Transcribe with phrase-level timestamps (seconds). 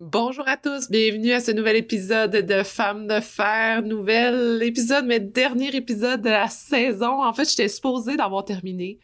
[0.00, 5.20] Bonjour à tous, bienvenue à ce nouvel épisode de Femmes de fer, nouvel épisode, mais
[5.20, 7.22] dernier épisode de la saison.
[7.22, 8.98] En fait, j'étais supposée d'avoir terminé,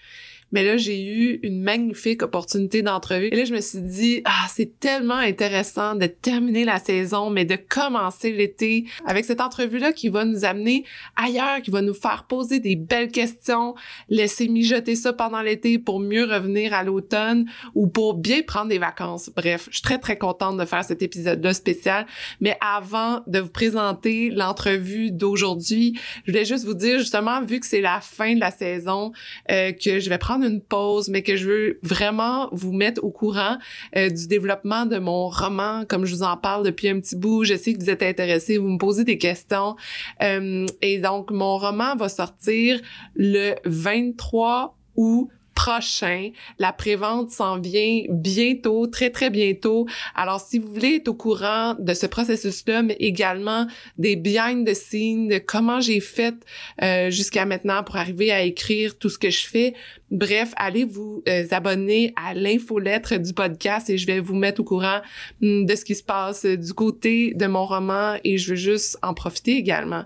[0.53, 3.29] mais là, j'ai eu une magnifique opportunité d'entrevue.
[3.29, 7.45] Et là, je me suis dit, ah, c'est tellement intéressant de terminer la saison, mais
[7.45, 10.85] de commencer l'été avec cette entrevue-là qui va nous amener
[11.17, 13.75] ailleurs, qui va nous faire poser des belles questions,
[14.09, 18.79] laisser mijoter ça pendant l'été pour mieux revenir à l'automne ou pour bien prendre des
[18.79, 19.31] vacances.
[19.35, 22.07] Bref, je suis très, très contente de faire cet épisode-là spécial.
[22.41, 27.67] Mais avant de vous présenter l'entrevue d'aujourd'hui, je voulais juste vous dire, justement, vu que
[27.67, 29.13] c'est la fin de la saison,
[29.51, 33.11] euh, que je vais prendre une pause, mais que je veux vraiment vous mettre au
[33.11, 33.59] courant
[33.97, 37.45] euh, du développement de mon roman, comme je vous en parle depuis un petit bout.
[37.45, 39.77] Je sais que vous êtes intéressés, vous me posez des questions.
[40.23, 42.81] Euh, et donc, mon roman va sortir
[43.15, 45.29] le 23 août
[45.61, 46.31] prochain.
[46.59, 49.87] La prévente s'en vient bientôt, très très bientôt.
[50.15, 53.67] Alors si vous voulez être au courant de ce processus-là, mais également
[53.99, 56.35] des behind the scenes, de comment j'ai fait
[56.83, 59.75] euh, jusqu'à maintenant pour arriver à écrire tout ce que je fais,
[60.11, 64.65] bref, allez vous euh, abonner à l'infolettre du podcast et je vais vous mettre au
[64.65, 65.03] courant
[65.43, 68.97] hum, de ce qui se passe du côté de mon roman et je veux juste
[69.03, 70.05] en profiter également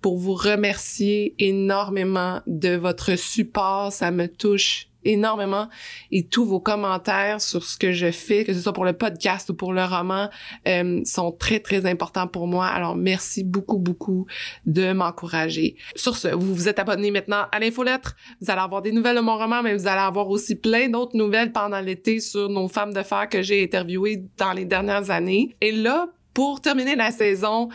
[0.00, 3.90] pour vous remercier énormément de votre support.
[3.90, 5.68] Ça me touche énormément
[6.10, 9.50] et tous vos commentaires sur ce que je fais, que ce soit pour le podcast
[9.50, 10.28] ou pour le roman,
[10.68, 12.66] euh, sont très, très importants pour moi.
[12.66, 14.26] Alors, merci beaucoup, beaucoup
[14.66, 15.76] de m'encourager.
[15.96, 18.16] Sur ce, vous vous êtes abonné maintenant à l'infolettre.
[18.40, 21.16] Vous allez avoir des nouvelles de mon roman, mais vous allez avoir aussi plein d'autres
[21.16, 25.56] nouvelles pendant l'été sur nos femmes de fer que j'ai interviewées dans les dernières années.
[25.60, 27.68] Et là, pour terminer la saison,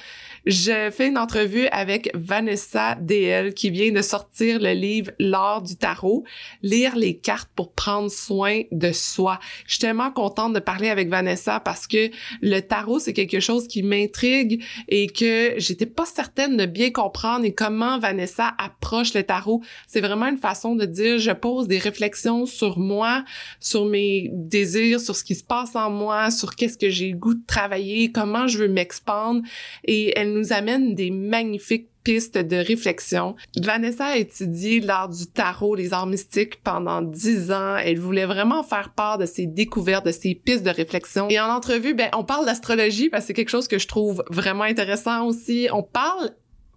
[0.45, 5.77] je fais une entrevue avec Vanessa DL qui vient de sortir le livre L'art du
[5.77, 6.25] tarot,
[6.61, 9.39] lire les cartes pour prendre soin de soi.
[9.65, 12.09] Je suis tellement contente de parler avec Vanessa parce que
[12.41, 17.45] le tarot, c'est quelque chose qui m'intrigue et que j'étais pas certaine de bien comprendre
[17.45, 19.61] et comment Vanessa approche le tarot.
[19.87, 23.23] C'est vraiment une façon de dire, je pose des réflexions sur moi,
[23.61, 27.17] sur mes désirs, sur ce qui se passe en moi, sur qu'est-ce que j'ai le
[27.17, 29.41] goût de travailler, comment je veux m'expandre
[29.85, 33.35] et elle nous amène des magnifiques pistes de réflexion.
[33.57, 37.77] Vanessa a étudié l'art du tarot, les arts mystiques pendant dix ans.
[37.77, 41.27] Elle voulait vraiment faire part de ses découvertes, de ses pistes de réflexion.
[41.29, 44.23] Et en entrevue, ben, on parle d'astrologie parce que c'est quelque chose que je trouve
[44.29, 45.67] vraiment intéressant aussi.
[45.71, 46.31] On parle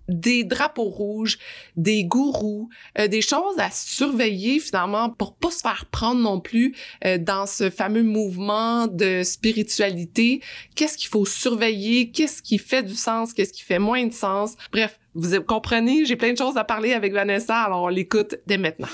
[0.09, 1.39] des drapeaux rouges,
[1.77, 2.69] des gourous,
[2.99, 6.75] euh, des choses à surveiller finalement pour pas se faire prendre non plus
[7.05, 10.41] euh, dans ce fameux mouvement de spiritualité.
[10.75, 12.11] Qu'est-ce qu'il faut surveiller?
[12.11, 13.33] Qu'est-ce qui fait du sens?
[13.33, 14.55] Qu'est-ce qui fait moins de sens?
[14.73, 18.59] Bref, vous comprenez, j'ai plein de choses à parler avec Vanessa, alors on l'écoute dès
[18.59, 18.89] maintenant.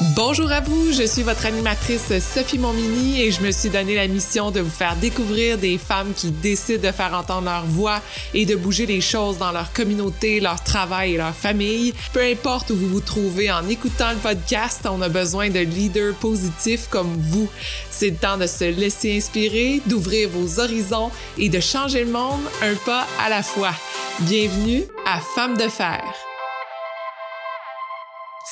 [0.00, 4.06] Bonjour à vous, je suis votre animatrice Sophie Momini et je me suis donné la
[4.06, 8.00] mission de vous faire découvrir des femmes qui décident de faire entendre leur voix
[8.32, 11.94] et de bouger les choses dans leur communauté, leur travail et leur famille.
[12.12, 16.14] Peu importe où vous vous trouvez en écoutant le podcast, on a besoin de leaders
[16.14, 17.48] positifs comme vous.
[17.90, 22.42] C'est le temps de se laisser inspirer, d'ouvrir vos horizons et de changer le monde
[22.62, 23.72] un pas à la fois.
[24.20, 26.04] Bienvenue à Femmes de fer.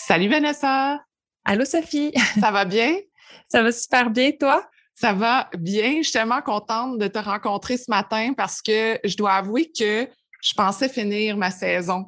[0.08, 1.05] Salut Vanessa!
[1.48, 2.12] Allô, Sophie?
[2.40, 2.96] Ça va bien?
[3.46, 4.68] Ça va super bien, toi?
[4.96, 5.98] Ça va bien.
[5.98, 10.08] Je suis tellement contente de te rencontrer ce matin parce que je dois avouer que
[10.42, 12.06] je pensais finir ma saison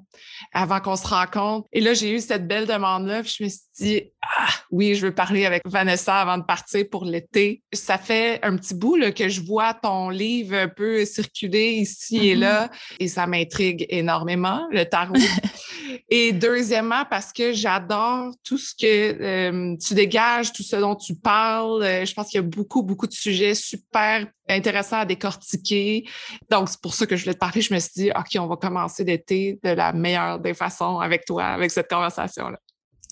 [0.53, 1.69] avant qu'on se rencontre.
[1.73, 3.23] Et là, j'ai eu cette belle demande-là.
[3.23, 7.05] Je me suis dit, ah, oui, je veux parler avec Vanessa avant de partir pour
[7.05, 7.63] l'été.
[7.73, 12.29] Ça fait un petit bout là, que je vois ton livre un peu circuler ici
[12.29, 12.41] et mm-hmm.
[12.41, 15.15] là et ça m'intrigue énormément, le tarot.
[16.09, 21.15] et deuxièmement, parce que j'adore tout ce que euh, tu dégages, tout ce dont tu
[21.15, 21.83] parles.
[21.83, 26.05] Euh, je pense qu'il y a beaucoup, beaucoup de sujets super intéressants à décortiquer.
[26.51, 27.61] Donc, c'est pour ça que je voulais te parler.
[27.61, 31.25] Je me suis dit, OK, on va commencer l'été de la meilleure des façons avec
[31.25, 32.59] toi, avec cette conversation-là.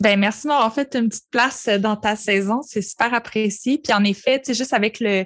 [0.01, 2.61] Ben merci d'avoir fait une petite place dans ta saison.
[2.63, 3.79] C'est super apprécié.
[3.79, 5.25] Puis en effet, tu sais, juste avec le,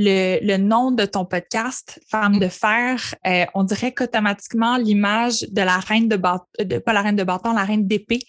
[0.00, 5.60] le, le, nom de ton podcast, Femme de fer, euh, on dirait qu'automatiquement l'image de
[5.60, 8.20] la reine de bâton, de, pas la reine de bâton, la reine d'épée,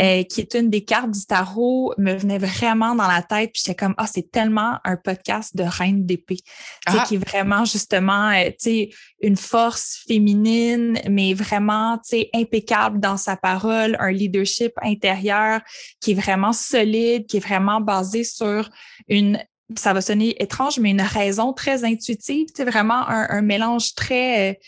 [0.00, 3.50] euh, qui est une des cartes du tarot, me venait vraiment dans la tête.
[3.52, 6.38] Puis j'étais comme, ah, c'est tellement un podcast de reine d'épée,
[6.86, 7.04] ah.
[7.06, 8.90] qui est vraiment justement, euh, tu sais,
[9.20, 15.60] une force féminine, mais vraiment, tu sais, impeccable dans sa parole, un leadership intérieur
[16.00, 18.70] qui est vraiment solide, qui est vraiment basé sur
[19.06, 19.38] une
[19.76, 24.58] ça va sonner étrange, mais une raison très intuitive, c'est vraiment un, mélange très,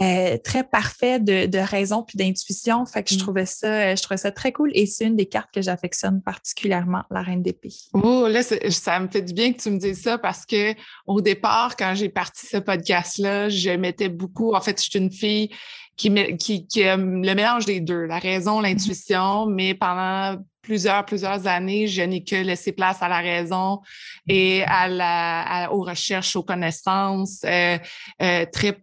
[0.00, 2.84] euh, très parfait de, de raison puis d'intuition.
[2.86, 3.18] Fait que je mm.
[3.18, 7.02] trouvais ça, je trouvais ça très cool et c'est une des cartes que j'affectionne particulièrement,
[7.10, 7.72] la Reine d'épée.
[7.92, 10.74] Oh, là, ça me fait du bien que tu me dises ça parce que
[11.06, 15.12] au départ, quand j'ai parti ce podcast-là, je mettais beaucoup, en fait, je suis une
[15.12, 15.50] fille
[15.96, 18.62] qui, qui, qui aime le mélange des deux, la raison, mm-hmm.
[18.62, 23.80] l'intuition, mais pendant plusieurs, plusieurs années, je n'ai que laissé place à la raison
[24.28, 27.78] et à la, aux recherches, aux connaissances, euh,
[28.22, 28.78] euh, très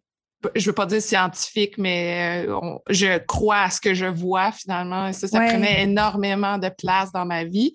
[0.56, 2.60] je veux pas dire scientifique, mais euh,
[2.90, 5.12] je crois à ce que je vois finalement.
[5.12, 7.74] ça, ça prenait énormément de place dans ma vie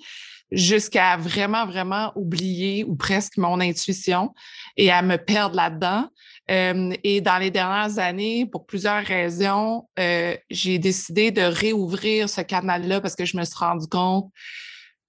[0.52, 4.32] jusqu'à vraiment, vraiment oublier ou presque mon intuition
[4.76, 6.08] et à me perdre là-dedans.
[6.50, 12.42] Euh, et dans les dernières années, pour plusieurs raisons, euh, j'ai décidé de réouvrir ce
[12.42, 14.30] canal-là parce que je me suis rendu compte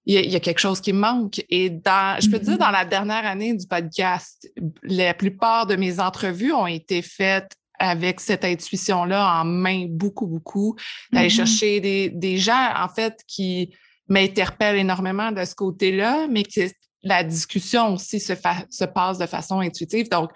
[0.06, 1.42] il y, a, quelque chose qui manque.
[1.48, 2.72] Et dans, je peux te dire, dans mm-hmm.
[2.72, 4.46] la dernière année du podcast,
[4.82, 10.76] la plupart de mes entrevues ont été faites avec cette intuition-là en main, beaucoup, beaucoup,
[11.10, 11.30] d'aller mm-hmm.
[11.30, 13.74] chercher des, des gens, en fait, qui
[14.08, 16.68] m'interpellent énormément de ce côté-là, mais que
[17.04, 18.32] la discussion aussi se,
[18.70, 20.08] se passe de façon intuitive.
[20.08, 20.30] Donc,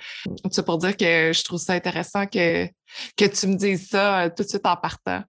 [0.50, 2.66] c'est pour dire que je trouve ça intéressant que,
[3.16, 5.22] que tu me dises ça euh, tout de suite en partant.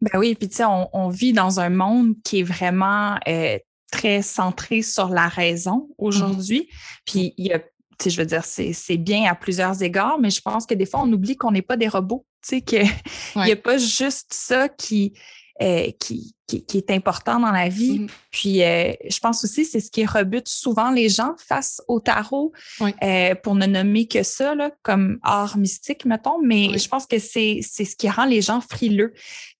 [0.00, 3.58] Ben oui, puis tu sais, on, on, vit dans un monde qui est vraiment euh,
[3.90, 6.68] très centré sur la raison aujourd'hui.
[7.04, 7.60] Puis il y a,
[8.04, 11.12] je veux dire, c'est bien à plusieurs égards, mais je pense que des fois, on
[11.12, 12.24] oublie qu'on n'est pas des robots.
[12.42, 12.88] Tu sais, qu'il
[13.36, 15.14] n'y a pas juste ça qui,
[15.60, 18.00] euh, qui, qui, qui, est important dans la vie.
[18.00, 18.10] Mm-hmm.
[18.30, 22.52] Puis, euh, je pense aussi, c'est ce qui rebute souvent les gens face au tarot,
[22.80, 26.40] euh, pour ne nommer que ça, là, comme art mystique, mettons.
[26.42, 29.12] Mais je pense que c'est ce qui rend les gens frileux.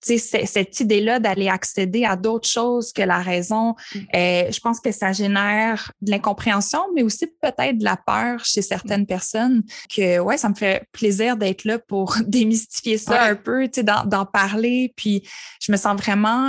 [0.04, 3.98] Tu sais, cette idée-là d'aller accéder à d'autres choses que la raison, mm.
[4.14, 8.62] euh, je pense que ça génère de l'incompréhension, mais aussi peut-être de la peur chez
[8.62, 9.62] certaines personnes.
[9.94, 13.82] Que, ouais, ça me fait plaisir d'être là pour démystifier ça un peu, tu sais,
[13.82, 14.92] d'en parler.
[14.96, 15.22] Puis,
[15.60, 16.48] je me sens vraiment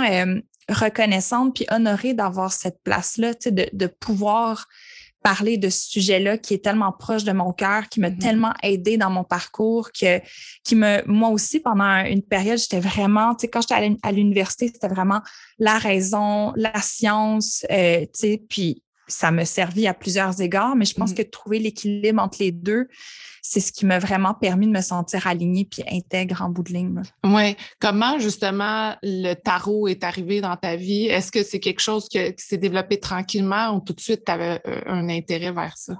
[0.70, 4.66] reconnaissante puis honorée d'avoir cette place-là, de, de pouvoir
[5.22, 8.18] parler de ce sujet-là qui est tellement proche de mon cœur, qui m'a mm-hmm.
[8.18, 10.20] tellement aidé dans mon parcours, que,
[10.64, 14.68] qui me, moi aussi, pendant une période, j'étais vraiment, tu sais, quand j'étais à l'université,
[14.68, 15.20] c'était vraiment
[15.58, 20.84] la raison, la science, euh, tu sais, puis ça m'a servi à plusieurs égards, mais
[20.84, 21.24] je pense mm-hmm.
[21.24, 22.88] que trouver l'équilibre entre les deux,
[23.42, 26.72] c'est ce qui m'a vraiment permis de me sentir alignée puis intègre en bout de
[26.72, 27.02] ligne.
[27.24, 27.56] Oui.
[27.80, 31.06] Comment justement le tarot est arrivé dans ta vie?
[31.06, 34.60] Est-ce que c'est quelque chose qui s'est développé tranquillement ou tout de suite tu avais
[34.66, 35.94] euh, un intérêt vers ça?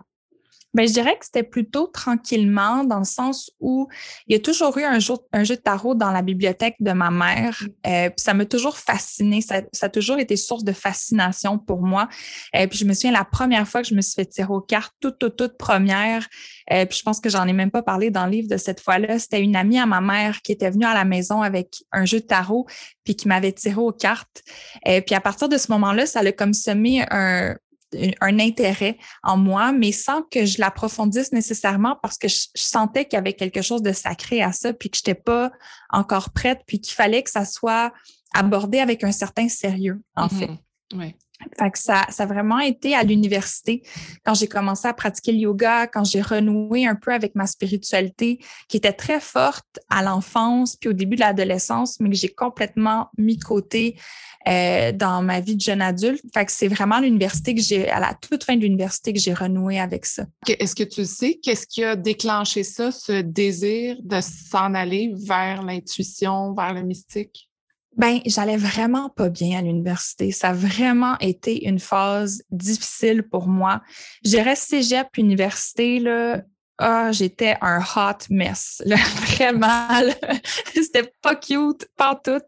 [0.72, 3.88] Ben, je dirais que c'était plutôt tranquillement, dans le sens où
[4.28, 6.92] il y a toujours eu un jeu, un jeu de tarot dans la bibliothèque de
[6.92, 7.60] ma mère.
[7.60, 7.88] Mm.
[7.88, 9.40] Euh, puis ça m'a toujours fasciné.
[9.40, 12.08] Ça, ça, a toujours été source de fascination pour moi.
[12.54, 14.60] Euh, puis je me souviens la première fois que je me suis fait tirer aux
[14.60, 16.26] cartes, toute, toute, toute première.
[16.72, 18.80] Euh, puis je pense que j'en ai même pas parlé dans le livre de cette
[18.80, 19.18] fois-là.
[19.18, 22.20] C'était une amie à ma mère qui était venue à la maison avec un jeu
[22.20, 22.66] de tarot
[23.04, 24.42] puis qui m'avait tiré aux cartes.
[24.86, 27.56] Et euh, puis à partir de ce moment-là, ça a comme semé un,
[28.20, 33.16] un intérêt en moi, mais sans que je l'approfondisse nécessairement parce que je, sentais qu'il
[33.16, 35.50] y avait quelque chose de sacré à ça, puis que je n'étais pas
[35.90, 37.92] encore prête, puis qu'il fallait que ça soit
[38.32, 40.38] abordé avec un certain sérieux, en mm-hmm.
[40.38, 40.50] fait.
[40.94, 41.14] Oui.
[41.58, 43.82] Fait que ça, ça a vraiment été à l'université,
[44.24, 48.38] quand j'ai commencé à pratiquer le yoga, quand j'ai renoué un peu avec ma spiritualité,
[48.68, 53.10] qui était très forte à l'enfance, puis au début de l'adolescence, mais que j'ai complètement
[53.18, 53.96] mis de côté
[54.48, 56.22] euh, dans ma vie de jeune adulte.
[56.32, 59.34] Fait que c'est vraiment l'université que j'ai, à la toute fin de l'université, que j'ai
[59.34, 60.24] renoué avec ça.
[60.46, 65.62] Est-ce que tu sais qu'est-ce qui a déclenché ça, ce désir de s'en aller vers
[65.62, 67.49] l'intuition, vers le mystique?
[67.96, 70.30] Ben, j'allais vraiment pas bien à l'université.
[70.30, 73.82] Ça a vraiment été une phase difficile pour moi.
[74.24, 76.42] Je dirais cégep, université, là,
[76.82, 79.90] ah, j'étais un hot mess, là, vraiment.
[80.74, 82.40] C'était pas cute, pas tout.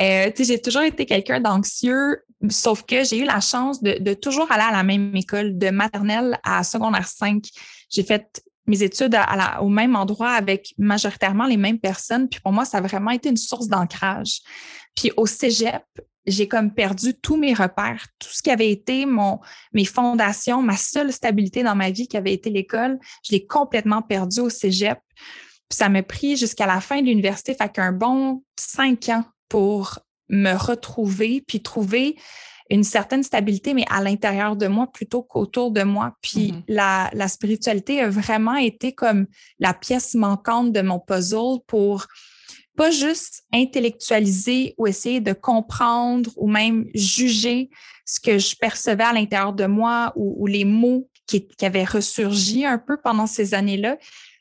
[0.00, 4.50] Euh, j'ai toujours été quelqu'un d'anxieux, sauf que j'ai eu la chance de, de, toujours
[4.50, 7.44] aller à la même école, de maternelle à secondaire 5.
[7.90, 9.16] J'ai fait mes études
[9.60, 12.28] au même endroit avec majoritairement les mêmes personnes.
[12.28, 14.40] Puis pour moi, ça a vraiment été une source d'ancrage.
[14.94, 15.82] Puis au cégep,
[16.26, 19.40] j'ai comme perdu tous mes repères, tout ce qui avait été mon,
[19.72, 24.02] mes fondations, ma seule stabilité dans ma vie qui avait été l'école, je l'ai complètement
[24.02, 24.98] perdu au cégep.
[25.16, 29.98] Puis ça m'a pris jusqu'à la fin de l'université, fait qu'un bon cinq ans pour
[30.28, 32.16] me retrouver, puis trouver
[32.70, 36.16] une certaine stabilité, mais à l'intérieur de moi plutôt qu'autour de moi.
[36.22, 36.62] Puis mm-hmm.
[36.68, 39.26] la, la spiritualité a vraiment été comme
[39.58, 42.06] la pièce manquante de mon puzzle pour
[42.76, 47.68] pas juste intellectualiser ou essayer de comprendre ou même juger
[48.06, 52.64] ce que je percevais à l'intérieur de moi ou, les mots qui, qui, avaient ressurgi
[52.64, 53.98] un peu pendant ces années-là,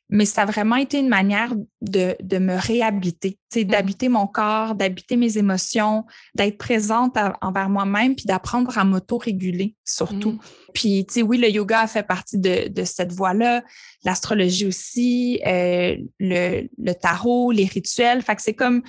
[0.10, 3.64] mais ça a vraiment été une manière de, de me réhabiter, mmh.
[3.64, 10.32] d'habiter mon corps, d'habiter mes émotions, d'être présente envers moi-même, puis d'apprendre à m'auto-réguler surtout.
[10.32, 10.40] Mmh.
[10.74, 13.64] Puis, tu sais, oui, le yoga a fait partie de, de cette voie-là,
[14.04, 18.24] l'astrologie aussi, euh, le, le tarot, les rituels.
[18.24, 18.82] Fait que c'est comme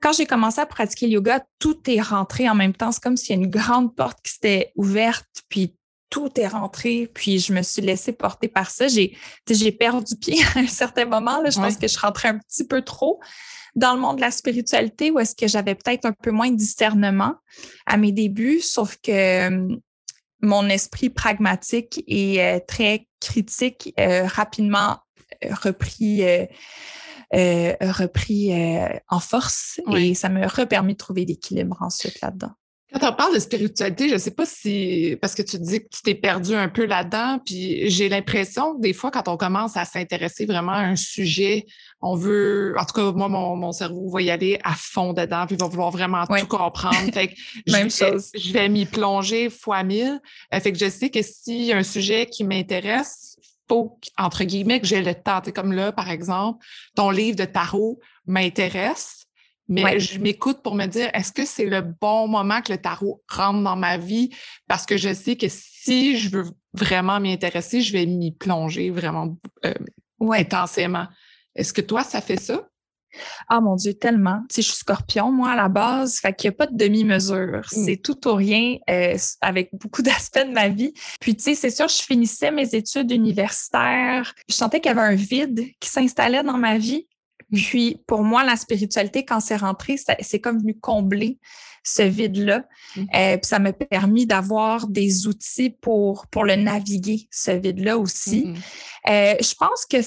[0.00, 2.92] quand j'ai commencé à pratiquer le yoga, tout est rentré en même temps.
[2.92, 5.74] C'est comme s'il y a une grande porte qui s'était ouverte, puis
[6.10, 8.88] tout est rentré, puis je me suis laissée porter par ça.
[8.88, 9.16] J'ai,
[9.48, 11.40] j'ai perdu pied à un certain moment.
[11.40, 11.50] Là.
[11.50, 13.20] Je pense que je rentrais un petit peu trop
[13.76, 16.56] dans le monde de la spiritualité où est-ce que j'avais peut-être un peu moins de
[16.56, 17.34] discernement
[17.86, 19.80] à mes débuts, sauf que hum,
[20.40, 24.98] mon esprit pragmatique et euh, très critique euh, rapidement
[25.44, 26.22] euh, repris
[27.32, 28.50] repris
[29.10, 32.52] en force et ça me repermis de trouver l'équilibre ensuite là-dedans.
[32.92, 35.88] Quand on parle de spiritualité, je ne sais pas si, parce que tu dis que
[35.92, 39.76] tu t'es perdu un peu là-dedans, puis j'ai l'impression que des fois, quand on commence
[39.76, 41.66] à s'intéresser vraiment à un sujet,
[42.00, 45.56] on veut, en tout cas, moi, mon, cerveau va y aller à fond dedans, puis
[45.56, 46.96] va vouloir vraiment tout comprendre.
[47.12, 47.34] Fait que
[47.70, 48.30] Même je, chose.
[48.34, 50.20] Je vais m'y plonger fois mille.
[50.54, 53.36] Euh, fait que je sais que s'il y a un sujet qui m'intéresse,
[53.68, 55.42] faut, entre guillemets, que j'ai le temps.
[55.54, 56.64] comme là, par exemple,
[56.94, 59.27] ton livre de tarot m'intéresse
[59.68, 63.22] mais je m'écoute pour me dire, est-ce que c'est le bon moment que le tarot
[63.28, 64.30] rentre dans ma vie?
[64.66, 68.90] Parce que je sais que si je veux vraiment m'y intéresser, je vais m'y plonger
[68.90, 69.74] vraiment euh,
[70.20, 71.06] intensément.
[71.54, 72.68] Est-ce que toi, ça fait ça?
[73.48, 74.42] Ah mon Dieu, tellement.
[74.48, 76.76] Tu sais, je suis scorpion, moi, à la base, fait qu'il n'y a pas de
[76.76, 77.62] demi-mesure.
[77.72, 77.84] Mmh.
[77.84, 80.92] C'est tout ou rien euh, avec beaucoup d'aspects de ma vie.
[81.20, 84.34] Puis, tu sais, c'est sûr, je finissais mes études universitaires.
[84.48, 87.07] Je sentais qu'il y avait un vide qui s'installait dans ma vie.
[87.52, 91.38] Puis pour moi, la spiritualité, quand c'est rentré, c'est comme venu combler
[91.82, 92.64] ce vide-là.
[92.96, 93.00] Mmh.
[93.14, 98.46] Euh, puis ça m'a permis d'avoir des outils pour, pour le naviguer, ce vide-là aussi.
[98.46, 98.54] Mmh
[99.08, 99.98] euh, je pense que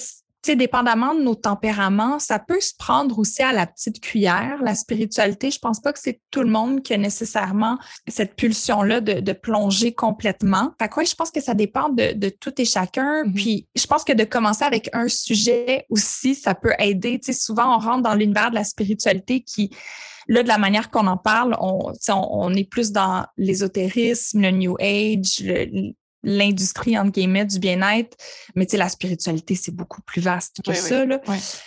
[0.43, 4.59] sais, dépendamment de nos tempéraments, ça peut se prendre aussi à la petite cuillère.
[4.63, 9.01] La spiritualité, je pense pas que c'est tout le monde qui a nécessairement cette pulsion-là
[9.01, 10.73] de, de, plonger complètement.
[10.81, 13.23] Fait quoi, je pense que ça dépend de, de tout et chacun.
[13.23, 13.33] Mm-hmm.
[13.33, 17.19] Puis, je pense que de commencer avec un sujet aussi, ça peut aider.
[17.19, 19.69] Tu sais, souvent, on rentre dans l'univers de la spiritualité qui,
[20.27, 24.51] là, de la manière qu'on en parle, on, on, on est plus dans l'ésotérisme, le
[24.51, 28.17] New Age, le, l'industrie, entre guillemets, du bien-être.
[28.55, 31.05] Mais tu sais, la spiritualité, c'est beaucoup plus vaste que ça.
[31.05, 31.19] Là.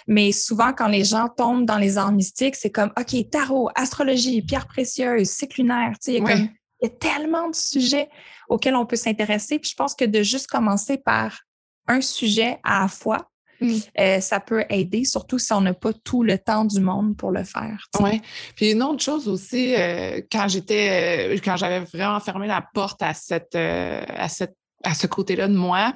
[0.06, 4.42] Mais souvent, quand les gens tombent dans les arts mystiques, c'est comme, OK, tarot, astrologie,
[4.42, 6.50] pierre précieuse, cycle lunaire, tu sais, il
[6.82, 8.08] y, a tellement de sujets
[8.49, 9.58] auxquels on peut s'intéresser.
[9.58, 11.40] Puis je pense que de juste commencer par
[11.87, 13.30] un sujet à la fois,
[13.61, 13.73] mmh.
[14.00, 17.30] euh, ça peut aider, surtout si on n'a pas tout le temps du monde pour
[17.30, 17.88] le faire.
[18.00, 18.20] Oui.
[18.56, 23.02] Puis une autre chose aussi, euh, quand j'étais, euh, quand j'avais vraiment fermé la porte
[23.02, 25.94] à cette, à cette, à ce côté-là de moi,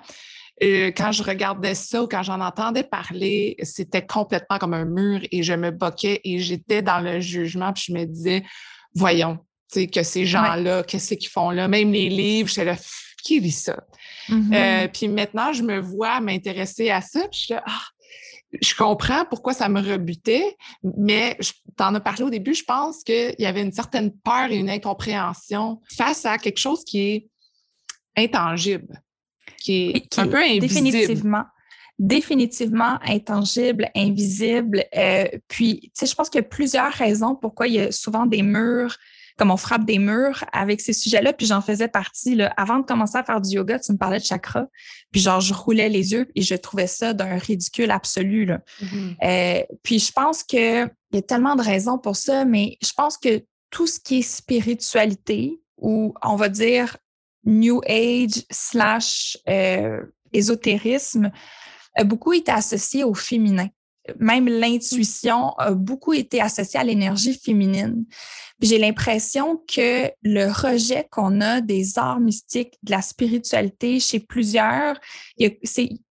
[0.61, 5.45] quand je regardais ça ou quand j'en entendais parler, c'était complètement comme un mur et
[5.45, 8.43] je me boquais et j'étais dans le jugement puis je me disais,
[8.95, 9.39] voyons,
[9.73, 11.69] tu sais, que ces gens-là, qu'est-ce qu'ils font là?
[11.69, 12.77] Même les livres, j'étais là,
[13.23, 13.77] qui lit ça?
[14.29, 14.55] Mm-hmm.
[14.55, 17.81] Euh, puis maintenant, je me vois m'intéresser à ça, puis je ah,
[18.63, 20.57] je comprends pourquoi ça me rebutait,
[20.97, 24.51] mais tu en as parlé au début, je pense qu'il y avait une certaine peur
[24.51, 27.29] et une incompréhension face à quelque chose qui est
[28.17, 29.03] intangible,
[29.59, 30.91] qui est, un peu invisible.
[30.91, 31.45] Définitivement
[31.99, 34.85] définitivement intangible, invisible.
[34.97, 37.91] Euh, puis, tu sais, je pense qu'il y a plusieurs raisons pourquoi il y a
[37.91, 38.97] souvent des murs
[39.39, 41.33] comme on frappe des murs avec ces sujets-là.
[41.33, 42.35] Puis j'en faisais partie.
[42.35, 42.53] Là.
[42.57, 44.67] Avant de commencer à faire du yoga, tu me parlais de chakra.
[45.13, 48.45] Puis genre, je roulais les yeux et je trouvais ça d'un ridicule absolu.
[48.45, 48.61] Là.
[48.83, 49.17] Mm-hmm.
[49.23, 53.17] Euh, puis je pense qu'il y a tellement de raisons pour ça, mais je pense
[53.17, 56.97] que tout ce qui est spiritualité ou on va dire
[57.45, 60.03] New Age slash euh,
[60.33, 61.31] ésotérisme
[61.95, 63.69] a beaucoup été associé au féminin
[64.19, 68.05] même l'intuition a beaucoup été associée à l'énergie féminine.
[68.61, 74.97] J'ai l'impression que le rejet qu'on a des arts mystiques, de la spiritualité chez plusieurs,
[75.37, 75.57] il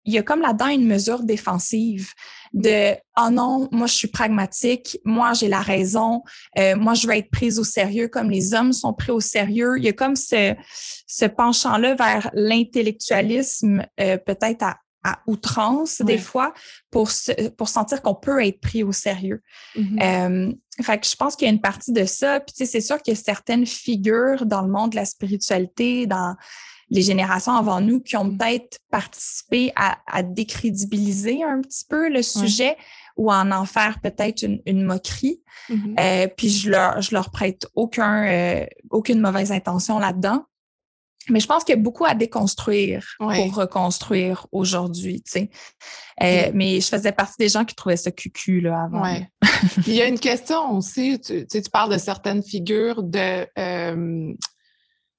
[0.04, 2.10] y a, comme là-dedans une mesure défensive
[2.52, 6.22] de oh non, moi je suis pragmatique, moi j'ai la raison,
[6.58, 9.74] euh, moi je veux être prise au sérieux comme les hommes sont pris au sérieux.
[9.78, 16.54] Il y a comme ce, penchant-là vers l'intellectualisme, euh, peut-être à à outrance des fois
[16.90, 17.10] pour,
[17.56, 19.42] pour sentir qu'on peut être pris au sérieux.
[19.76, 20.02] Mm-hmm.
[20.02, 22.40] Euh, fait que je pense qu'il y a une partie de ça.
[22.40, 26.36] Puis c'est sûr qu'il y a certaines figures dans le monde de la spiritualité, dans
[26.90, 28.38] les générations avant nous, qui ont mm.
[28.38, 32.76] peut-être participé à, à, décrédibiliser un petit peu le sujet
[33.16, 35.40] ou à en faire peut-être une, moquerie.
[35.68, 36.00] Mm-hmm.
[36.00, 40.44] euh, puis je leur, je leur prête aucun, euh, aucune mauvaise intention là-dedans.
[41.28, 45.50] Mais je pense qu'il y a beaucoup à déconstruire pour reconstruire aujourd'hui, tu sais.
[46.22, 49.02] Euh, mais je faisais partie des gens qui trouvaient ça cucu là, avant.
[49.02, 49.28] Ouais.
[49.86, 54.32] Il y a une question aussi, tu, tu parles de certaines figures de euh,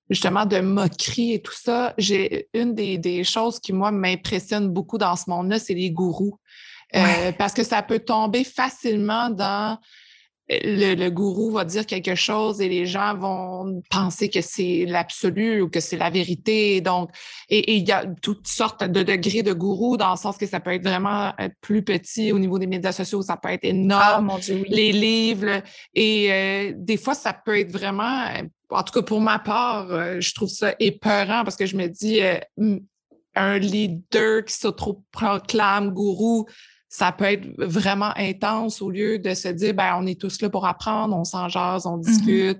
[0.10, 1.94] justement de moquerie et tout ça.
[1.98, 6.38] J'ai une des, des, choses qui, moi, m'impressionne beaucoup dans ce monde-là, c'est les gourous.
[6.96, 9.80] Euh, parce que ça peut tomber facilement dans
[10.64, 15.70] le, gourou va dire quelque chose et les gens vont penser que c'est l'absolu ou
[15.70, 16.82] que c'est la vérité.
[16.82, 17.10] Donc,
[17.50, 20.60] et, il y a toutes sortes de degrés de gourou dans le sens que ça
[20.60, 21.32] peut être vraiment
[21.62, 24.32] plus petit au niveau des médias sociaux, ça peut être énorme.
[24.32, 25.62] Ah, les livres
[25.94, 28.26] et euh, des fois ça peut être vraiment,
[28.70, 31.88] en tout cas pour ma part, euh, je trouve ça épeurant parce que je me
[31.88, 32.40] dis euh,
[33.36, 36.46] un leader qui s'auto-proclame gourou,
[36.94, 40.50] ça peut être vraiment intense au lieu de se dire, ben, on est tous là
[40.52, 42.06] pour apprendre, on s'en jase, on mm-hmm.
[42.06, 42.60] discute.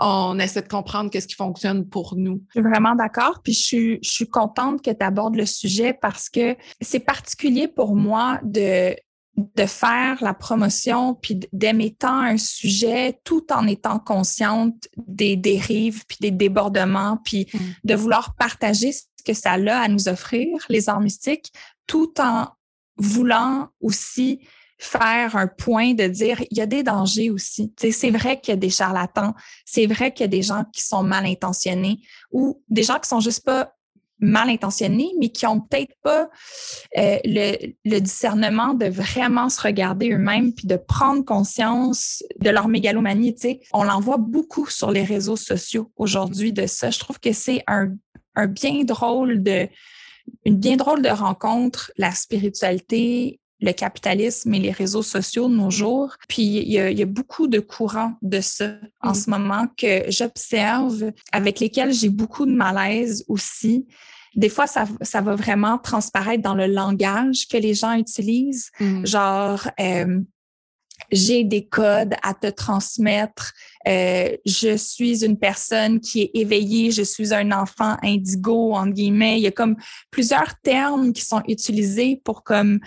[0.00, 2.42] On essaie de comprendre qu'est-ce qui fonctionne pour nous.
[2.54, 3.40] Je suis vraiment d'accord.
[3.42, 7.68] Puis je suis, je suis contente que tu abordes le sujet parce que c'est particulier
[7.68, 8.96] pour moi de,
[9.36, 16.04] de faire la promotion puis d'aimer tant un sujet tout en étant consciente des dérives
[16.08, 17.58] puis des débordements puis mm.
[17.84, 21.52] de vouloir partager ce que ça a à nous offrir, les arts mystiques,
[21.86, 22.48] tout en
[22.98, 24.40] voulant aussi
[24.78, 27.72] faire un point de dire il y a des dangers aussi.
[27.78, 30.82] c'est vrai qu'il y a des charlatans, c'est vrai qu'il y a des gens qui
[30.82, 32.00] sont mal intentionnés
[32.30, 33.72] ou des gens qui sont juste pas
[34.20, 36.28] mal intentionnés, mais qui ont peut-être pas
[36.96, 42.68] euh, le, le, discernement de vraiment se regarder eux-mêmes puis de prendre conscience de leur
[42.68, 43.36] mégalomanie.
[43.72, 46.90] On l'en voit beaucoup sur les réseaux sociaux aujourd'hui de ça.
[46.90, 47.92] Je trouve que c'est un,
[48.34, 49.68] un bien drôle de
[50.44, 55.70] une bien drôle de rencontre, la spiritualité, le capitalisme et les réseaux sociaux de nos
[55.70, 56.16] jours.
[56.28, 59.14] Puis il y a, beaucoup de courants de ça en mm.
[59.14, 63.86] ce moment que j'observe, avec lesquels j'ai beaucoup de malaise aussi.
[64.36, 69.06] Des fois, ça, ça, va vraiment transparaître dans le langage que les gens utilisent, mm.
[69.06, 70.20] genre euh,
[71.10, 73.52] j'ai des codes à te transmettre,
[73.86, 79.38] euh, je suis une personne qui est éveillée, je suis un enfant indigo, en guillemets.
[79.38, 79.76] Il y a comme
[80.10, 82.80] plusieurs termes qui sont utilisés pour comme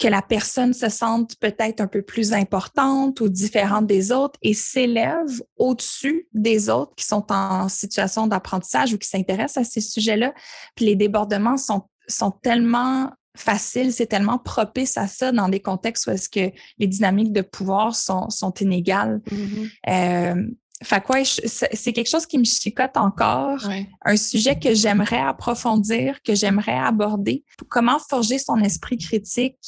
[0.00, 4.54] que la personne se sente peut-être un peu plus importante ou différente des autres et
[4.54, 10.32] s'élève au-dessus des autres qui sont en situation d'apprentissage ou qui s'intéressent à ces sujets-là.
[10.74, 16.06] Puis les débordements sont, sont tellement facile, c'est tellement propice à ça dans des contextes
[16.06, 19.20] où est-ce que les dynamiques de pouvoir sont, sont inégales.
[19.30, 19.70] Mm-hmm.
[19.88, 20.46] Euh,
[20.82, 21.04] fait
[21.44, 23.60] c'est quelque chose qui me chicote encore,
[24.04, 27.44] un sujet que j'aimerais approfondir, que j'aimerais aborder.
[27.68, 29.58] Comment forger son esprit critique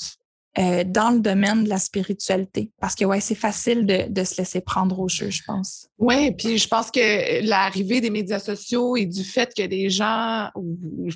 [0.59, 2.71] euh, dans le domaine de la spiritualité.
[2.79, 5.89] Parce que, ouais, c'est facile de, de, se laisser prendre au jeu, je pense.
[5.99, 10.51] Oui, puis je pense que l'arrivée des médias sociaux et du fait que des gens,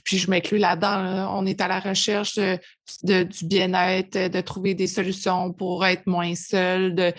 [0.04, 4.86] puis je m'inclus là-dedans, on est à la recherche de, du bien-être, de trouver des
[4.86, 7.12] solutions pour être moins seul, de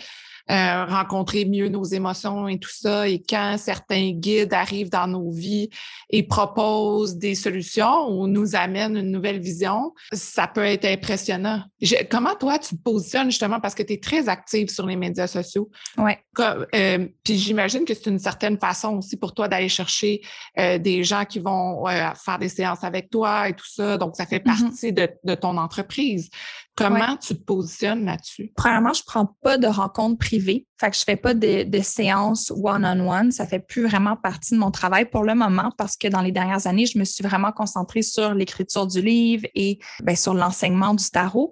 [0.50, 3.08] euh, rencontrer mieux nos émotions et tout ça.
[3.08, 5.70] Et quand certains guides arrivent dans nos vies
[6.10, 11.64] et proposent des solutions ou nous amènent une nouvelle vision, ça peut être impressionnant.
[12.10, 15.28] comment toi, tu te positionnes justement parce que tu es très active sur les médias
[15.28, 15.70] sociaux?
[15.98, 16.14] Oui.
[16.40, 20.22] Euh, puis j'imagine que c'est une certaine façon aussi pour toi d'aller chercher
[20.60, 23.98] euh, des gens qui vont faire des séances avec toi et tout ça.
[23.98, 24.62] Donc, ça fait mm-hmm.
[24.64, 26.30] partie de, de ton entreprise.
[26.78, 28.52] Comment tu te positionnes là-dessus?
[28.56, 30.68] Premièrement, je prends pas de rencontres privées.
[30.80, 33.32] Fait que je fais pas de, de séances one-on-one.
[33.32, 36.32] Ça fait plus vraiment partie de mon travail pour le moment parce que dans les
[36.32, 40.94] dernières années, je me suis vraiment concentrée sur l'écriture du livre et ben, sur l'enseignement
[40.94, 41.52] du tarot.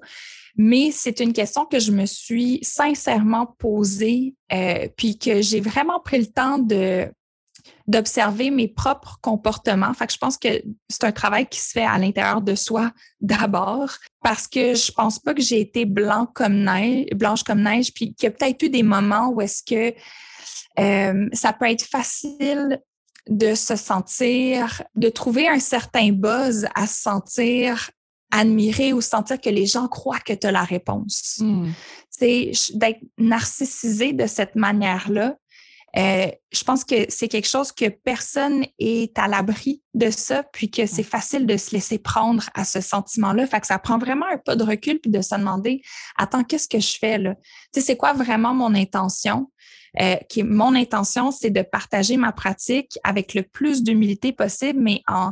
[0.57, 5.99] Mais c'est une question que je me suis sincèrement posée, euh, puis que j'ai vraiment
[5.99, 7.11] pris le temps de
[7.87, 9.93] d'observer mes propres comportements.
[9.93, 12.91] Fait que je pense que c'est un travail qui se fait à l'intérieur de soi
[13.21, 13.91] d'abord
[14.23, 18.13] parce que je pense pas que j'ai été blanc comme neige, blanche comme neige, puis
[18.15, 19.95] qu'il y a peut-être eu des moments où est-ce que
[20.79, 22.81] euh, ça peut être facile
[23.29, 27.89] de se sentir, de trouver un certain buzz à se sentir
[28.31, 31.37] admiré ou sentir que les gens croient que tu as la réponse.
[31.39, 31.69] Hmm.
[32.09, 35.35] C'est d'être narcissisé de cette manière-là.
[35.97, 40.69] Euh, je pense que c'est quelque chose que personne est à l'abri de ça, puis
[40.69, 43.47] que c'est facile de se laisser prendre à ce sentiment-là.
[43.47, 45.81] Fait que ça prend vraiment un pas de recul puis de se demander,
[46.17, 47.35] attends, qu'est-ce que je fais là?
[47.73, 49.49] Tu sais, c'est quoi vraiment mon intention?
[50.01, 55.01] Euh, qui, mon intention, c'est de partager ma pratique avec le plus d'humilité possible, mais
[55.07, 55.31] en,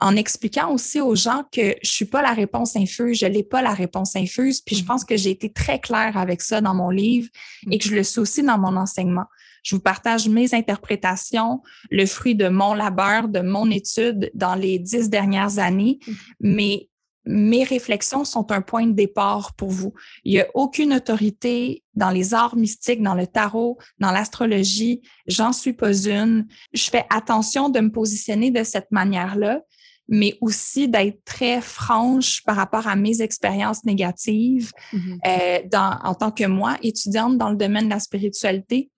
[0.00, 3.62] en expliquant aussi aux gens que je suis pas la réponse infuse, je n'ai pas
[3.62, 4.60] la réponse infuse.
[4.60, 4.86] Puis je mm-hmm.
[4.86, 7.28] pense que j'ai été très claire avec ça dans mon livre
[7.70, 9.24] et que je le suis aussi dans mon enseignement.
[9.62, 14.78] Je vous partage mes interprétations, le fruit de mon labeur, de mon étude dans les
[14.78, 16.14] dix dernières années, mm-hmm.
[16.40, 16.88] mais
[17.28, 19.92] mes réflexions sont un point de départ pour vous.
[20.24, 25.02] Il n'y a aucune autorité dans les arts mystiques, dans le tarot, dans l'astrologie.
[25.26, 26.46] J'en suis pas une.
[26.72, 29.60] Je fais attention de me positionner de cette manière-là,
[30.08, 35.18] mais aussi d'être très franche par rapport à mes expériences négatives mm-hmm.
[35.26, 38.90] euh, dans, en tant que moi, étudiante dans le domaine de la spiritualité,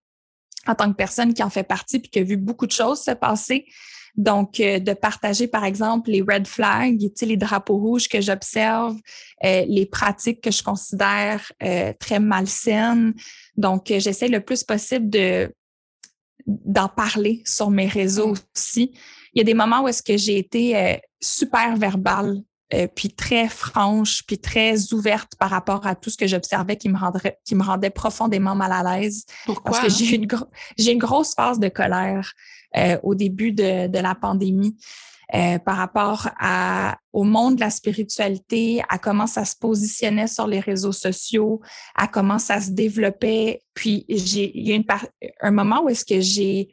[0.67, 3.01] en tant que personne qui en fait partie puis qui a vu beaucoup de choses
[3.01, 3.67] se passer.
[4.17, 8.97] Donc, euh, de partager, par exemple, les red flags, les drapeaux rouges que j'observe,
[9.45, 13.15] euh, les pratiques que je considère euh, très malsaines.
[13.57, 15.53] Donc, j'essaie le plus possible de
[16.47, 18.39] d'en parler sur mes réseaux mm.
[18.57, 18.93] aussi.
[19.35, 22.41] Il y a des moments où est-ce que j'ai été super verbale,
[22.95, 26.99] puis très franche, puis très ouverte par rapport à tout ce que j'observais qui me
[26.99, 29.25] rendrait, qui me rendait profondément mal à l'aise.
[29.47, 29.73] Pourquoi?
[29.73, 30.29] Parce que j'ai une,
[30.79, 32.33] une grosse phase de colère.
[32.77, 34.77] Euh, au début de, de la pandémie.
[35.35, 40.47] Euh, par rapport à, au monde de la spiritualité, à comment ça se positionnait sur
[40.47, 41.61] les réseaux sociaux,
[41.97, 43.63] à comment ça se développait.
[43.75, 44.85] Puis j'ai, il y a une
[45.41, 46.69] un moment où est-ce que j'ai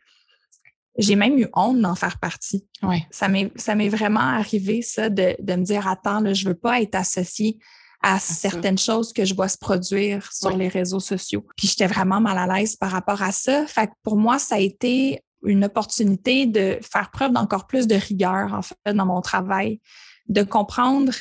[0.98, 2.66] j'ai même eu honte d'en faire partie.
[2.82, 3.06] Ouais.
[3.12, 6.56] Ça m'est ça m'est vraiment arrivé ça de, de me dire attends là, je veux
[6.56, 7.60] pas être associée
[8.02, 11.46] à, certaines choses que je vois se produire sur les réseaux sociaux.
[11.56, 13.66] Puis j'étais vraiment mal à l'aise par rapport à ça.
[13.66, 17.96] Fait que pour moi, ça a été une opportunité de faire preuve d'encore plus de
[17.96, 19.80] rigueur, en fait, dans mon travail,
[20.28, 21.14] de comprendre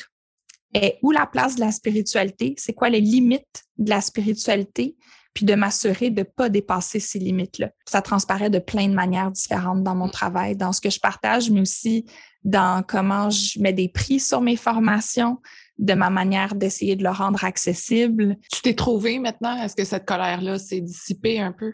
[0.73, 4.95] est où la place de la spiritualité, c'est quoi les limites de la spiritualité,
[5.37, 7.69] puis de m'assurer de ne pas dépasser ces limites-là.
[7.87, 11.51] Ça transparaît de plein de manières différentes dans mon travail, dans ce que je partage,
[11.51, 12.07] mais aussi
[12.43, 15.37] dans comment je mets des prix sur mes formations,
[15.77, 18.37] de ma manière d'essayer de le rendre accessible.
[18.51, 19.55] Tu t'es trouvé maintenant?
[19.61, 21.71] Est-ce que cette colère-là s'est dissipée un peu?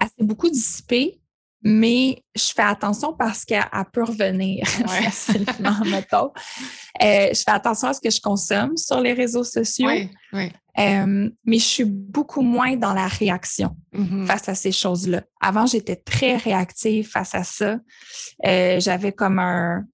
[0.00, 1.20] Elle s'est beaucoup dissipée
[1.62, 6.32] mais je fais attention parce qu'elle peut revenir facilement, mettons.
[7.02, 9.90] Euh, je fais attention à ce que je consomme sur les réseaux sociaux.
[10.78, 14.26] Euh, mais je suis beaucoup moins dans la réaction mm-hmm.
[14.26, 15.22] face à ces choses-là.
[15.40, 17.78] Avant, j'étais très réactive face à ça.
[18.46, 19.40] Euh, j'avais comme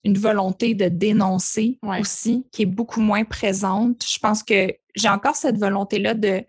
[0.04, 4.04] une volonté de dénoncer aussi, qui est beaucoup moins présente.
[4.08, 6.44] Je pense que j'ai encore cette volonté-là de,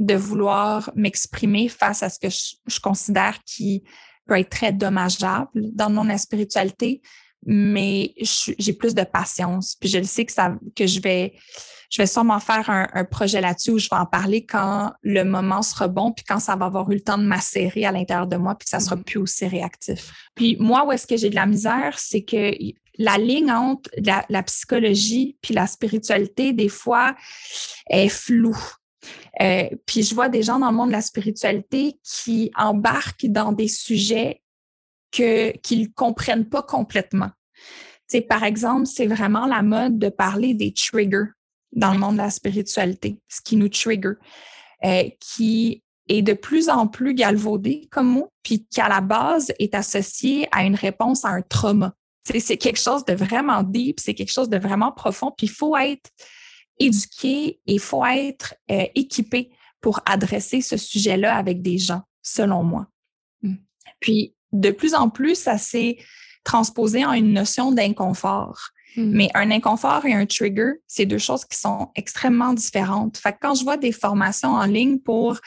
[0.00, 3.84] de vouloir m'exprimer face à ce que je considère qui
[4.28, 7.00] peut être très dommageable dans mon spiritualité,
[7.44, 8.14] mais
[8.58, 9.76] j'ai plus de patience.
[9.80, 11.34] Puis je le sais que ça, que je vais,
[11.90, 15.62] je vais sûrement faire un, projet là-dessus où je vais en parler quand le moment
[15.62, 18.36] sera bon, puis quand ça va avoir eu le temps de macérer à l'intérieur de
[18.36, 19.04] moi, puis que ça sera mm-hmm.
[19.04, 20.12] plus aussi réactif.
[20.34, 22.52] Puis moi, où est-ce que j'ai de la misère, c'est que
[22.98, 27.14] la ligne entre la, la, psychologie puis la spiritualité, des fois,
[27.88, 28.58] est floue.
[29.40, 33.52] Euh, puis je vois des gens dans le monde de la spiritualité qui embarquent dans
[33.52, 34.42] des sujets
[35.12, 37.30] que qu'ils ne comprennent pas complètement.
[38.06, 41.30] C'est par exemple, c'est vraiment la mode de parler des triggers
[41.72, 44.14] dans le monde de la spiritualité, ce qui nous trigger,
[44.84, 49.52] euh, qui est de plus en plus galvaudé comme mot, puis qui à la base
[49.58, 51.94] est associé à une réponse à un trauma.
[52.24, 55.76] C'est quelque chose de vraiment deep, c'est quelque chose de vraiment profond, puis il faut
[55.76, 56.10] être
[56.78, 62.62] éduqué et il faut être euh, équipé pour adresser ce sujet-là avec des gens, selon
[62.62, 62.88] moi.
[63.42, 63.54] Mm.
[64.00, 65.98] Puis, de plus en plus, ça s'est
[66.44, 68.70] transposé en une notion d'inconfort.
[68.96, 69.10] Mm.
[69.12, 73.18] Mais un inconfort et un trigger, c'est deux choses qui sont extrêmement différentes.
[73.18, 75.38] Fait que quand je vois des formations en ligne pour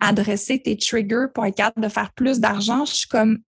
[0.00, 3.38] adresser tes triggers pour être capable de faire plus d'argent, je suis comme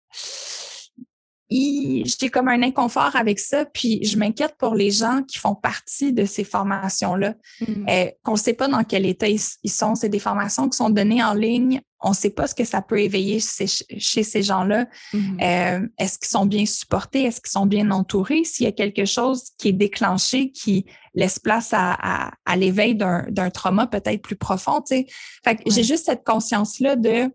[1.53, 6.13] j'ai comme un inconfort avec ça, puis je m'inquiète pour les gens qui font partie
[6.13, 7.89] de ces formations-là, mm.
[7.89, 9.95] euh, qu'on ne sait pas dans quel état ils, sont.
[9.95, 11.81] C'est des formations qui sont données en ligne.
[12.01, 14.87] On ne sait pas ce que ça peut éveiller chez, ces gens-là.
[15.15, 15.43] Mm-hmm.
[15.43, 17.25] Euh, est-ce qu'ils sont bien supportés?
[17.25, 18.45] Est-ce qu'ils sont bien entourés?
[18.45, 23.87] S'il y a quelque chose qui est déclenché, qui laisse place à, l'éveil d'un trauma
[23.87, 25.07] peut-être plus profond, tu sais.
[25.67, 27.31] j'ai juste cette conscience-là de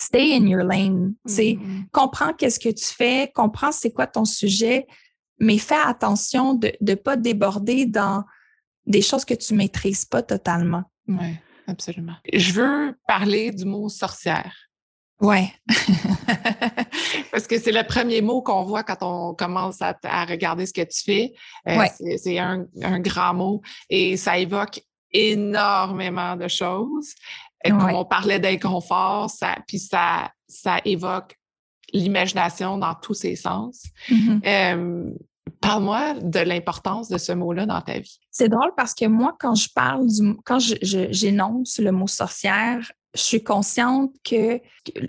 [0.00, 1.14] stay in your lane.
[1.26, 4.86] Mm Comprends qu'est-ce que tu fais, comprends c'est quoi ton sujet,
[5.38, 8.24] mais fais attention de ne pas déborder dans
[8.86, 10.84] des choses que tu maîtrises pas totalement.
[11.06, 12.16] Oui, absolument.
[12.32, 14.54] Je veux parler du mot sorcière.
[15.20, 15.52] Ouais.
[17.32, 20.82] Parce que c'est le premier mot qu'on voit quand on commence à, regarder ce que
[20.82, 21.32] tu fais.
[21.68, 21.84] Euh,
[22.16, 24.80] c'est un, un, grand mot et ça évoque
[25.12, 27.14] énormément de choses.
[27.64, 31.36] On parlait d'inconfort, ça, puis ça, ça évoque
[31.92, 33.82] l'imagination dans tous ses sens.
[34.08, 35.14] Mm-hmm.
[35.60, 38.20] Parle-moi de l'importance de ce mot-là dans ta vie.
[38.30, 43.22] C'est drôle parce que moi, quand je parle du, quand j'énonce le mot sorcière, je
[43.24, 44.60] suis consciente que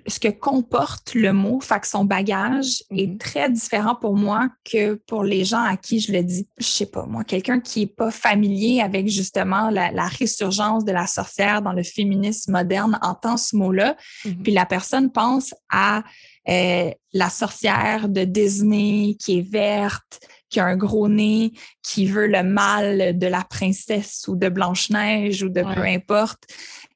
[0.07, 3.17] ce que comporte le mot, fait que son bagage est Mhm.
[3.19, 6.47] très différent pour moi que pour les gens à qui je le dis.
[6.57, 10.91] Je sais pas, moi, quelqu'un qui est pas familier avec justement la, la résurgence de
[10.91, 13.95] la sorcière dans le féminisme moderne entend ce mot-là,
[14.25, 14.43] Mhm.
[14.43, 16.03] puis la personne pense à
[16.49, 20.19] euh, la sorcière de Disney qui est verte,
[20.49, 21.51] qui a un gros nez,
[21.83, 26.45] qui veut le mal de la princesse ou de Blanche-Neige ou de peu importe.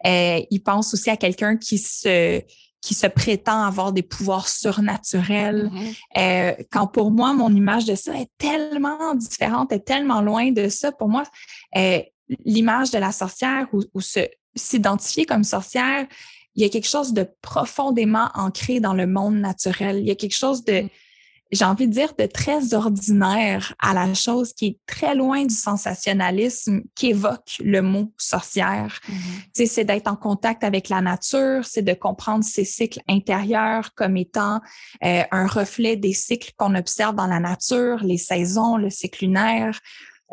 [0.05, 2.41] Euh, il pense aussi à quelqu'un qui se
[2.81, 5.69] qui se prétend avoir des pouvoirs surnaturels.
[5.71, 5.93] Mhm.
[6.17, 10.67] Euh, quand pour moi, mon image de ça est tellement différente, est tellement loin de
[10.67, 10.91] ça.
[10.91, 11.23] Pour moi,
[11.77, 12.01] euh,
[12.43, 14.19] l'image de la sorcière ou, ou se
[14.53, 16.05] s'identifier comme sorcière,
[16.55, 19.99] il y a quelque chose de profondément ancré dans le monde naturel.
[19.99, 20.89] Il y a quelque chose de, Mm.
[21.53, 25.53] J'ai envie de dire, de très ordinaire à la chose qui est très loin du
[25.53, 28.99] sensationnalisme qu'évoque le mot sorcière.
[29.53, 34.17] Sais, c'est d'être en contact avec la nature, c'est de comprendre ses cycles intérieurs comme
[34.17, 34.61] étant
[35.03, 39.79] euh, un reflet des cycles qu'on observe dans la nature, les saisons, le cycle lunaire.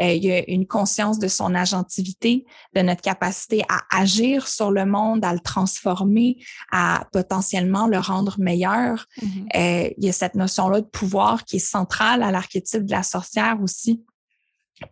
[0.01, 4.71] Euh, il y a une conscience de son agentivité, de notre capacité à agir sur
[4.71, 6.39] le monde, à le transformer,
[6.73, 9.07] à potentiellement le rendre meilleur.
[9.21, 9.49] Mhm.
[9.57, 13.03] Euh, il y a cette notion-là de pouvoir qui est centrale à l'archétype de la
[13.03, 14.03] sorcière aussi.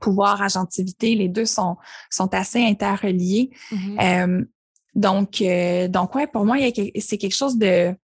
[0.00, 1.76] Pouvoir, agentivité, les deux sont,
[2.10, 3.50] sont assez interreliés.
[3.72, 3.98] Mhm.
[4.00, 4.44] Euh,
[4.94, 7.94] donc, euh, donc ouais, pour moi, il y a que- c'est quelque chose de,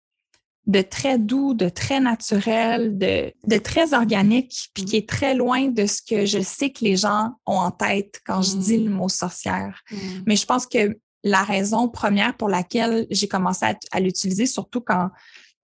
[0.66, 4.86] de très doux, de très naturel, de, de très organique, puis Mm.
[4.86, 8.20] qui est très loin de ce que je sais que les gens ont en tête
[8.26, 8.84] quand je dis Mm.
[8.84, 9.82] le mot sorcière.
[9.90, 10.24] Mhm.
[10.26, 14.80] Mais je pense que la raison première pour laquelle j'ai commencé à, à l'utiliser, surtout
[14.80, 15.10] quand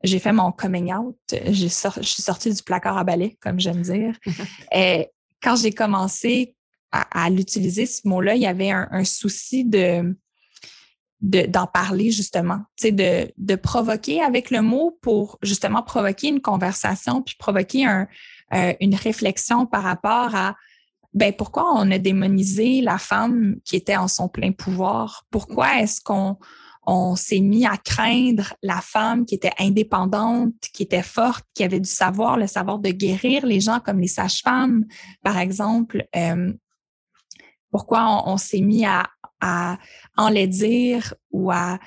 [0.02, 4.14] j'ai fait mon coming out, je suis sortie du placard à balai, comme j'aime dire.
[4.74, 5.08] Et
[5.42, 6.54] quand j'ai commencé
[6.92, 10.16] à, à l'utiliser, ce mot-là, il y avait un, un souci de
[11.20, 17.22] de- d'en parler justement, de, de provoquer avec le mot pour justement provoquer une conversation,
[17.22, 18.06] puis provoquer un,
[18.54, 20.56] euh, une réflexion par rapport à
[21.12, 25.24] ben pourquoi on a démonisé la femme qui était en son plein pouvoir?
[25.30, 26.38] Pourquoi est-ce qu'on
[26.86, 31.80] on s'est mis à craindre la femme qui était indépendante, qui était forte, qui avait
[31.80, 34.84] du savoir, le savoir de guérir les gens comme les sages-femmes,
[35.22, 36.06] par exemple?
[36.16, 36.52] Euh,
[37.70, 39.08] pourquoi on s'est mis à,
[39.40, 39.78] à
[40.16, 41.78] enlaidir ou à,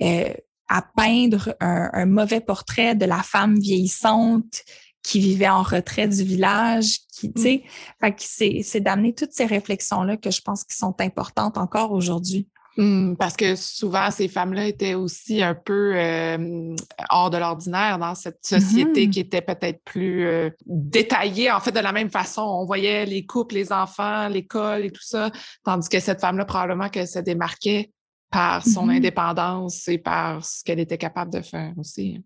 [0.00, 0.32] euh,
[0.68, 4.62] à peindre un, un mauvais portrait de la femme vieillissante
[5.02, 7.62] qui vivait en retrait du village, qui, tu sais,
[8.00, 11.92] fait que c'est, c'est d'amener toutes ces réflexions-là que je pense qui sont importantes encore
[11.92, 12.48] aujourd'hui.
[12.78, 16.74] Hmm, parce que souvent, ces femmes-là étaient aussi un peu euh,
[17.10, 19.10] hors de l'ordinaire dans cette société Mhm.
[19.12, 21.50] qui était peut-être plus euh, détaillée.
[21.50, 25.02] En fait, de la même façon, on voyait les couples, les enfants, l'école et tout
[25.04, 25.30] ça,
[25.64, 27.90] tandis que cette femme-là, probablement qu'elle se démarquait
[28.30, 28.96] par son Mhm.
[28.96, 32.22] indépendance et par ce qu'elle était capable de faire aussi.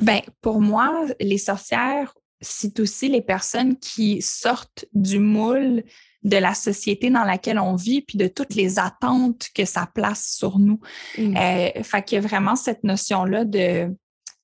[0.00, 5.82] Ben, pour moi, les sorcières, c'est aussi les personnes qui sortent du moule
[6.22, 10.34] de la société dans laquelle on vit, puis de toutes les attentes que ça place
[10.36, 10.80] sur nous.
[11.16, 11.36] Mm.
[11.36, 13.94] Euh, fait qu'il y a vraiment cette notion-là de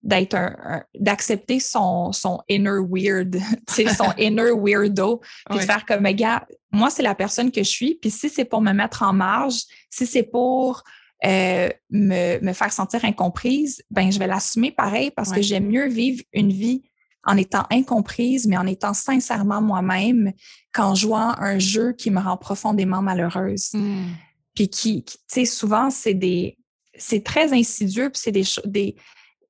[0.02, 3.38] d'être un, un- d'accepter son, son inner weird,
[3.96, 7.94] son inner weirdo, puis de faire comme, gars, moi, c'est la personne que je suis,
[7.94, 10.82] puis si c'est pour me mettre en marge, si c'est pour
[11.24, 15.37] euh, me, me faire sentir incomprise, ben je vais l'assumer pareil parce Ouais.
[15.37, 16.82] que j'aime mieux vivre une vie
[17.26, 20.32] en étant incomprise, mais en étant sincèrement moi-même
[20.72, 23.70] qu'en jouant un jeu qui me rend profondément malheureuse.
[23.74, 24.06] Mm.
[24.54, 26.56] Puis qui, qui, tu sais, souvent, c'est des,
[26.96, 28.96] c'est très insidieux, puis c'est des, des,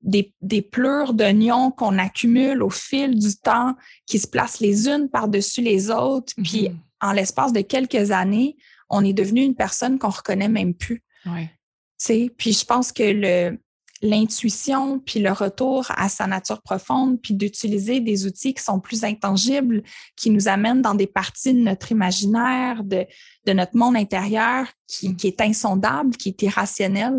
[0.02, 3.74] des, des pleurs d'oignons qu'on accumule au fil du temps,
[4.06, 6.32] qui se placent les unes par-dessus les autres.
[6.42, 6.78] Puis Mhm.
[7.02, 8.56] en l'espace de quelques années,
[8.88, 11.02] on est devenu une personne qu'on reconnaît même plus.
[11.26, 11.50] Ouais.
[11.98, 12.30] tu sais.
[12.36, 13.58] Puis je pense que le
[14.04, 19.02] l'intuition, puis le retour à sa nature profonde, puis d'utiliser des outils qui sont plus
[19.02, 19.82] intangibles,
[20.14, 23.06] qui nous amènent dans des parties de notre imaginaire, de,
[23.46, 27.14] de notre monde intérieur qui, qui est insondable, qui est irrationnel.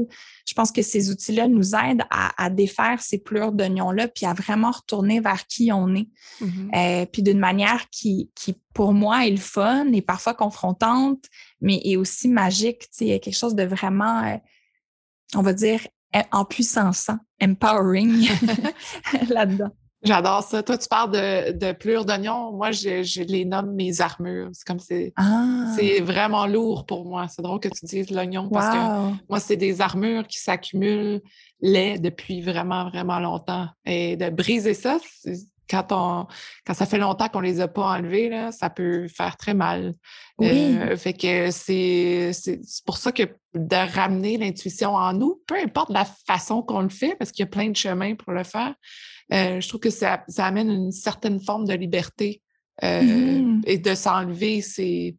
[0.48, 4.34] Je pense que ces outils-là nous aident à, à défaire ces pleurs d'oignons-là, puis à
[4.34, 6.10] vraiment retourner vers qui on est.
[6.76, 11.24] Euh, puis d'une manière qui, qui, pour moi, est le fun et parfois confrontante,
[11.62, 12.82] mais est aussi magique.
[12.82, 14.38] Tu sais, il y a quelque chose de vraiment, euh,
[15.34, 15.80] on va dire,
[16.32, 17.10] en puissance,
[17.42, 18.28] empowering
[19.30, 19.72] là-dedans.
[20.04, 20.62] J'adore ça.
[20.62, 22.52] Toi, tu parles de, de plures d'oignons.
[22.52, 24.50] Moi, je, je les nomme mes armures.
[24.54, 25.14] C'est comme c'est.
[25.16, 27.26] Ah, C'est vraiment lourd pour moi.
[27.28, 31.22] C'est drôle que tu dises l'oignon parce que moi, c'est des armures qui s'accumulent
[31.60, 33.68] laid depuis vraiment, vraiment longtemps.
[33.86, 36.28] Et de briser ça, c'est- quand on
[36.66, 39.94] quand ça fait longtemps qu'on les a pas enlevés, là, ça peut faire très mal.
[40.38, 40.78] Oui.
[40.78, 43.24] Euh, fait que c'est c'est pour ça que
[43.54, 47.48] de ramener l'intuition en nous, peu importe la façon qu'on le fait, parce qu'il y
[47.48, 48.74] a plein de chemins pour le faire,
[49.34, 52.42] euh, je trouve que ça, ça amène une certaine forme de liberté
[52.84, 53.62] euh, Mhm.
[53.66, 55.16] et de s'enlever ces,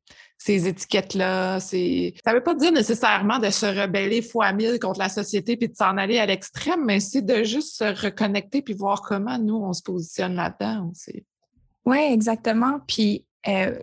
[0.47, 1.59] ces étiquettes-là.
[1.61, 5.57] c'est- Ça ne veut pas dire nécessairement de se rebeller fois mille contre la société
[5.57, 9.39] puis de s'en aller à l'extrême, mais c'est de juste se reconnecter puis voir comment
[9.39, 10.93] nous, on se positionne là-dedans.
[11.85, 12.81] Oui, exactement.
[12.87, 13.77] Puis, euh,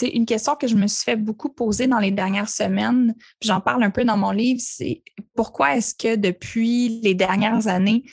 [0.00, 3.60] une question que je me suis fait beaucoup poser dans les dernières semaines, puis j'en
[3.60, 5.02] parle un peu dans mon livre, c'est
[5.34, 8.04] pourquoi est-ce que depuis les dernières années,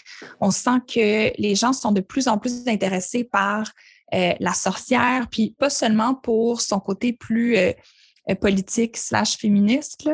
[0.42, 3.72] on sent que les gens sont de plus en plus intéressés par
[4.14, 7.72] euh, la sorcière, puis pas seulement pour son côté plus euh,
[8.30, 10.10] euh, politique slash féministe,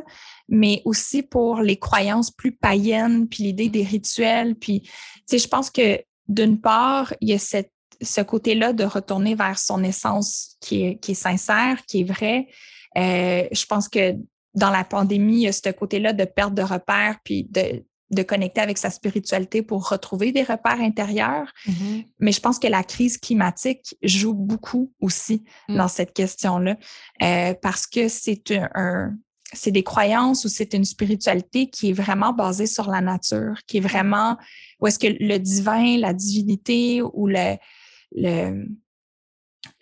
[0.48, 4.56] mais aussi pour les croyances plus païennes, puis l'idée des rituels.
[4.56, 4.92] Puis, tu
[5.26, 9.60] sais, je pense que d'une part, il y a cette ce côté-là de retourner vers
[9.60, 12.48] son essence qui est, qui est sincère, qui est vrai.
[12.96, 14.16] Je pense que
[14.56, 18.24] dans la pandémie, il y a ce côté-là de perte de repères, puis de, de
[18.24, 21.52] connecter avec sa spiritualité pour retrouver des repères intérieurs.
[22.19, 25.78] Mais je pense que la crise climatique joue beaucoup aussi Mm.
[25.78, 26.78] dans cette question-là,
[27.22, 29.13] euh, parce que c'est un, un-
[29.54, 33.78] c'est des croyances ou c'est une spiritualité qui est vraiment basée sur la nature, qui
[33.78, 34.38] est vraiment
[34.80, 37.56] où est-ce que le divin, la divinité ou le,
[38.15, 38.67] le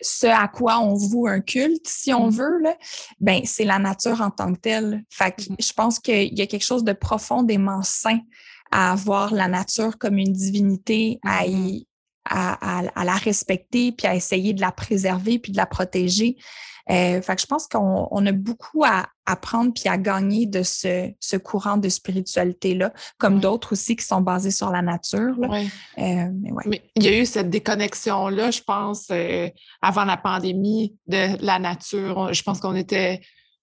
[0.00, 2.30] ce à quoi on voue un culte, si on Mm.
[2.30, 2.76] veut, là,
[3.20, 5.04] ben c'est la nature en tant que telle.
[5.10, 5.56] Fait que Mm.
[5.60, 8.18] je pense qu'il y a quelque chose de profondément sain
[8.70, 11.86] à avoir la nature comme une divinité, à, y-
[12.24, 16.36] à, à- à la respecter, puis à essayer de la préserver, puis de la protéger.
[16.90, 20.62] Euh, fait que je pense qu'on on a beaucoup à apprendre puis à gagner de
[20.62, 23.40] ce, ce courant de spiritualité-là, comme Ouais.
[23.40, 25.34] d'autres aussi qui sont basés sur la nature.
[25.38, 25.48] là.
[25.48, 25.66] Ouais.
[25.98, 26.64] Euh, mais ouais.
[26.66, 29.48] Mais il y a eu cette déconnexion-là, je pense, euh,
[29.82, 32.32] avant la pandémie de la nature.
[32.32, 33.20] Je pense qu'on était,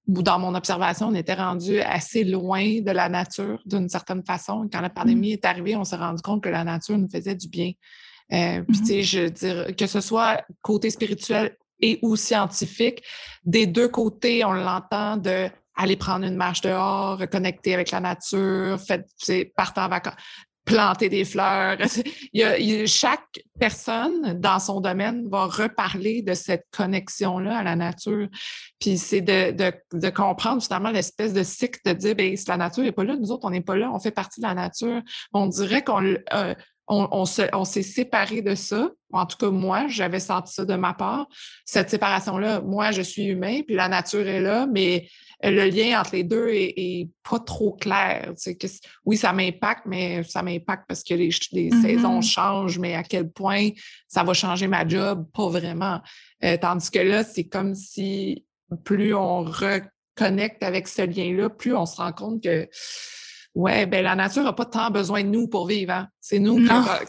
[0.07, 4.69] ou dans mon observation, on était rendu assez loin de la nature d'une certaine façon.
[4.71, 7.47] Quand la pandémie est arrivée, on s'est rendu compte que la nature nous faisait du
[7.47, 7.71] bien.
[8.33, 8.85] Euh, Puis, Mhm.
[8.85, 13.03] tu sais, je veux dire, que ce soit côté spirituel et ou scientifique,
[13.43, 18.79] des deux côtés, on l'entend de aller prendre une marche dehors, reconnecter avec la nature,
[18.79, 20.15] fait, tu sais, partir en vacances,
[20.65, 21.77] planter des fleurs.
[22.33, 27.75] Il y a, chaque personne dans son domaine va reparler de cette connexion-là à la
[27.75, 28.27] nature.
[28.79, 32.57] Puis c'est de, de, de comprendre finalement l'espèce de cycle de dire, ben, si la
[32.57, 34.55] nature n'est pas là, nous autres, on n'est pas là, on fait partie de la
[34.55, 35.01] nature.
[35.33, 36.55] On dirait qu'on euh,
[36.87, 38.89] on, on se- on s'est séparé de ça.
[39.11, 41.27] En tout cas, moi, j'avais senti ça de ma part.
[41.65, 45.07] Cette séparation-là, moi, je suis humain, puis la nature est là, mais
[45.43, 48.27] le lien entre les deux est, est pas trop clair.
[48.29, 48.67] Tu sais, que
[49.05, 51.81] oui, ça m'impacte, mais ça m'impacte parce que les, Mhm.
[51.81, 53.69] saisons changent, mais à quel point
[54.07, 55.25] ça va changer ma job?
[55.33, 56.01] Pas vraiment.
[56.43, 58.45] Euh, tandis que là, c'est comme si
[58.83, 62.67] plus on reconnecte avec ce lien-là, plus on se rend compte que
[63.55, 65.93] Ouais, ben la nature n'a pas tant besoin de nous pour vivre.
[65.93, 66.09] hein.
[66.19, 66.57] C'est nous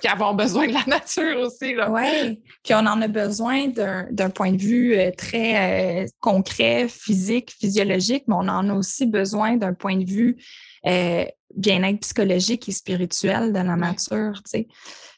[0.00, 1.74] qui, avons besoin de la nature aussi.
[1.74, 1.90] Là.
[1.90, 7.50] Oui, puis on en a besoin d'un point de vue euh, très euh, concret, physique,
[7.50, 10.36] physiologique, mais on en a aussi besoin d'un point de vue
[10.86, 11.24] euh,
[11.56, 13.76] bien-être psychologique et spirituel de la Ouais.
[13.76, 14.34] nature.
[14.44, 14.68] Tu sais.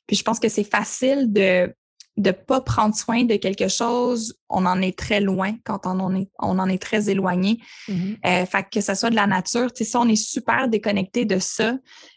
[0.07, 1.75] Puis je pense que c'est facile de
[2.18, 6.14] de pas prendre soin de quelque chose, on en est très loin quand on en
[6.16, 7.59] est, on en est très éloigné.
[7.88, 8.16] Mhm.
[8.26, 11.24] Euh, fait que ça soit de la nature, tu sais, si on est super déconnecté
[11.24, 11.76] de ça,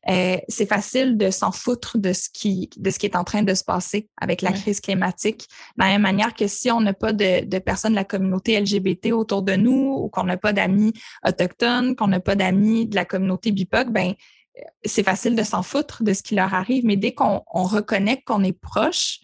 [0.10, 3.44] euh, c'est facile de s'en foutre de ce qui de ce qui est en train
[3.44, 4.58] de se passer avec la Ouais.
[4.58, 5.48] crise climatique.
[5.78, 8.60] De la même manière que si on n'a pas de, de personnes de la communauté
[8.60, 10.94] LGBT autour de nous ou qu'on n'a pas d'amis
[11.28, 14.14] autochtones, qu'on n'a pas d'amis de la communauté BIPOC, ben
[14.84, 16.86] c'est facile de s'en foutre de ce qui leur arrive.
[16.86, 19.20] Mais dès qu'on on reconnaît qu'on est proche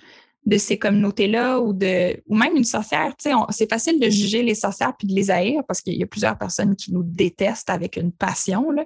[0.48, 4.10] de ces communautés-là ou de ou même une sorcière, tu sais, on- c'est facile de
[4.10, 7.04] juger les sorcières puis de les haïr parce qu'il y a plusieurs personnes qui nous
[7.04, 8.86] détestent avec une passion, là.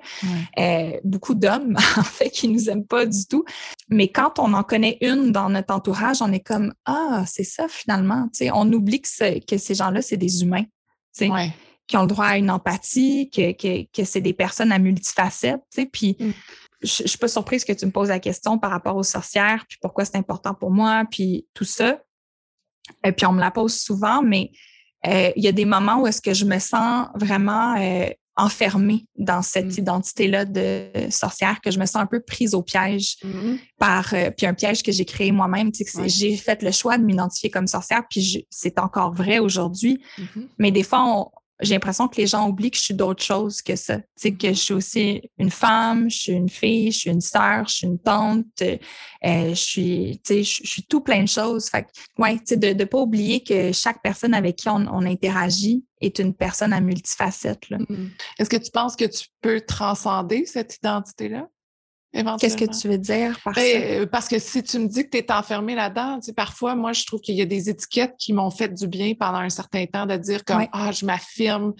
[0.57, 3.45] Euh, beaucoup d'hommes en fait qui nous aiment pas du tout.
[3.89, 7.67] Mais quand on en connaît une dans notre entourage, on est comme ah c'est ça
[7.69, 10.69] finalement, tu sais, on oublie que, que ces gens-là c'est des humains, tu
[11.13, 11.51] sais, Ouais.
[11.85, 15.61] qui ont le droit à une empathie, que, que, que c'est des personnes à multifacettes,
[15.71, 16.31] tu sais, puis Mm.
[16.81, 19.77] Je, suis pas surprise que tu me poses la question par rapport aux sorcières, puis
[19.81, 21.99] pourquoi c'est important pour moi, puis tout ça.
[23.03, 24.51] Et puis on me la pose souvent, mais
[25.07, 29.05] euh, il y a des moments où est-ce que je me sens vraiment euh, enfermée
[29.17, 29.81] dans cette Mm.
[29.81, 33.59] identité-là de sorcière, que je me sens un peu prise au piège Mhm.
[33.77, 35.71] par euh, puis un piège que j'ai créé moi-même.
[35.71, 36.09] Tu sais, que c'est- Ouais.
[36.09, 40.01] J'ai fait le choix de m'identifier comme sorcière, puis c'est encore vrai aujourd'hui.
[40.17, 40.47] Mhm.
[40.59, 41.29] Mais des fois, on-
[41.61, 43.99] j'ai l'impression que les gens oublient que je suis d'autres choses que ça.
[44.15, 47.67] Sais, que je suis aussi une femme, je suis une fille, je suis une sœur,
[47.67, 51.69] je suis une tante, euh, je suis, sais, je, suis tout plein de choses.
[51.69, 51.89] Fait que,
[52.21, 56.73] ouais, de ne pas oublier que chaque personne avec qui on, interagit est une personne
[56.73, 57.69] à multifacettes.
[57.69, 58.09] Mm-hmm.
[58.39, 61.47] Est-ce que tu penses que tu peux transcender cette identité-là?
[62.39, 65.09] Qu'est-ce que tu veux dire par ben, euh, Parce que si tu me dis que
[65.09, 68.15] tu es enfermé là-dedans, tu sais, parfois, moi, je trouve qu'il y a des étiquettes
[68.17, 71.73] qui m'ont fait du bien pendant un certain temps de dire comme Ah, je m'affirme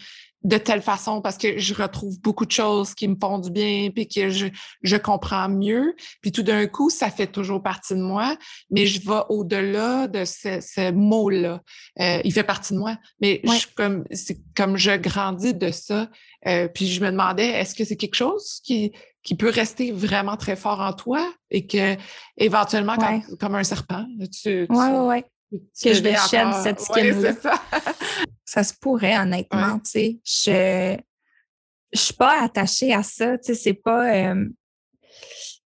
[0.44, 3.90] de telle façon parce que je retrouve beaucoup de choses qui me font du bien
[3.94, 4.48] puis que je,
[4.82, 5.96] je comprends mieux.
[6.22, 8.36] Puis tout d'un coup, ça fait toujours partie de moi,
[8.72, 11.62] mais je vais au-delà de ce, ce mot-là.
[12.00, 16.10] Euh, il fait partie de moi, mais je, comme, c'est comme je grandis de ça.
[16.48, 20.36] Euh, puis je me demandais, est-ce que c'est quelque chose qui, qui peut rester vraiment
[20.36, 21.96] très fort en toi et que
[22.38, 22.96] éventuellement,
[23.40, 27.34] comme, un serpent, tu, tu, ouais, que je déchaîne cette skin-là.
[28.46, 28.64] ça.
[28.64, 30.20] se pourrait, honnêtement, tu sais.
[30.24, 30.98] Je
[31.94, 34.14] je suis pas attachée à ça, tu sais, c'est pas...
[34.16, 34.46] Euh,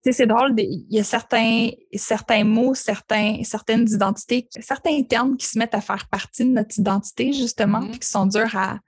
[0.03, 5.37] tu sais, c'est drôle, il y a certains, certains mots, certains, certaines identités, certains termes
[5.37, 7.89] qui se mettent à faire partie de notre identité, justement, mm-hmm.
[7.89, 8.79] puis qui sont durs à,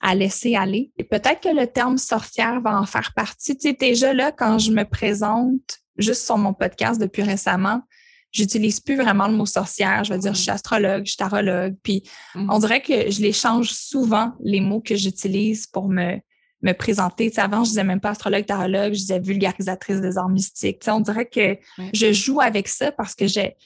[0.00, 0.92] à laisser aller.
[0.98, 3.56] Et peut-être que le terme sorcière va en faire partie.
[3.56, 7.82] Tu sais, déjà là, quand je me présente juste sur mon podcast depuis récemment,
[8.30, 10.04] j'utilise plus vraiment le mot sorcière.
[10.04, 11.76] Je vais dire, je suis astrologue, je suis tarologue.
[11.82, 12.02] Puis
[12.34, 12.46] mm-hmm.
[12.50, 16.18] on dirait que je les change souvent, les mots que j'utilise pour me,
[16.60, 17.30] me présenter.
[17.30, 20.80] Tu sais, avant, je disais même pas astrologue, tarologue, je disais vulgarisatrice des arts mystiques.
[20.80, 21.56] Tu sais, on dirait que
[21.92, 23.56] je joue avec ça parce que j'ai,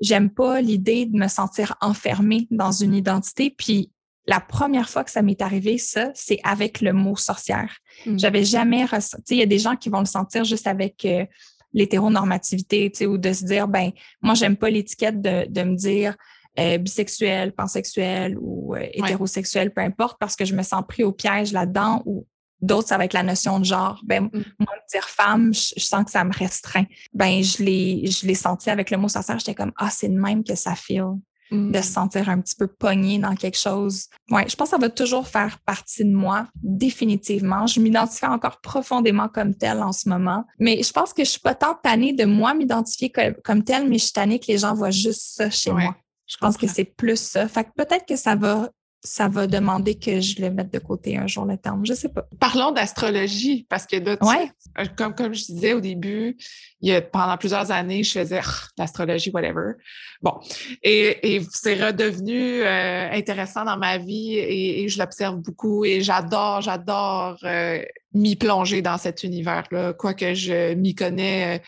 [0.00, 3.50] j'aime pas l'idée de me sentir enfermée dans une identité.
[3.50, 3.92] Puis
[4.28, 7.78] la première fois que ça m'est arrivé, ça, c'est avec le mot sorcière.
[8.04, 8.18] Mm-hmm.
[8.18, 9.34] J'avais jamais ressenti.
[9.34, 11.24] Il y a des gens qui vont le sentir juste avec euh,
[11.72, 15.74] l'hétéronormativité, tu sais, ou de se dire, ben, moi, j'aime pas l'étiquette de, de me
[15.74, 16.14] dire
[16.58, 21.12] euh, bisexuel, pansexuel ou euh, hétérosexuel, peu importe, parce que je me sens pris au
[21.12, 22.26] piège là-dedans ou
[22.60, 23.98] d'autres, avec la notion de genre.
[24.04, 24.44] Ben, mm.
[24.58, 26.84] moi, dire femme, je, sens que ça me restreint.
[27.14, 30.18] Ben, je l'ai, je l'ai senti avec le mot sorcière, j'étais comme, ah, c'est de
[30.18, 31.16] même que ça file
[31.50, 31.92] de se mm.
[31.92, 34.06] sentir un petit peu pogné dans quelque chose.
[34.30, 37.66] Ouais, je pense que ça va toujours faire partie de moi, définitivement.
[37.66, 40.44] Je m'identifie encore profondément comme telle en ce moment.
[40.58, 43.12] Mais je pense que je suis pas tant tannée de moi m'identifier
[43.44, 45.96] comme, telle, mais je suis tannée que les gens voient juste ça chez moi.
[46.26, 47.48] Je pense que c'est plus ça.
[47.48, 48.68] Fait que peut-être que ça va
[49.04, 51.86] ça va demander que je le mette de côté un jour le terme.
[51.86, 52.26] Je sais pas.
[52.40, 56.36] Parlons d'astrologie, parce que là, euh, comme, comme je disais au début,
[56.80, 58.40] il y a, pendant plusieurs années, je faisais
[58.76, 59.74] l'astrologie, whatever.
[60.20, 60.40] Bon.
[60.82, 67.36] Et, c'est redevenu euh, intéressant dans ma vie et, je l'observe beaucoup et j'adore, j'adore
[67.44, 67.82] euh,
[68.14, 71.62] m'y plonger dans cet univers-là, quoique je m'y connais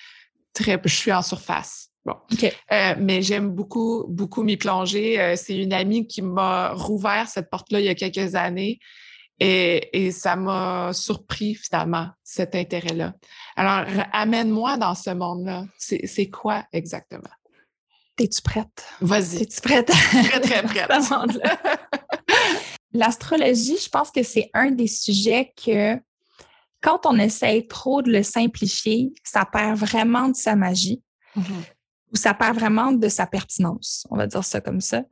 [0.52, 1.89] très, je suis en surface.
[2.04, 2.14] Bon.
[2.72, 5.20] Euh, mais j'aime beaucoup, beaucoup m'y plonger.
[5.20, 8.80] Euh, c'est une amie qui m'a rouvert cette porte-là il y a quelques années
[9.38, 13.14] et, ça m'a surpris finalement, cet intérêt-là.
[13.56, 15.64] Alors, amène-moi dans ce monde-là.
[15.78, 17.22] C'est quoi exactement?
[18.18, 18.84] Es-tu prête?
[19.00, 19.42] Vas-y.
[19.42, 19.86] Es-tu prête?
[19.86, 20.90] Très, très prête.
[22.92, 25.96] L'astrologie, je pense que c'est un des sujets que
[26.82, 31.02] quand on essaye trop de le simplifier, ça perd vraiment de sa magie.
[31.34, 31.64] Mm-hmm
[32.12, 35.02] où ça perd vraiment de sa pertinence, on va dire ça comme ça.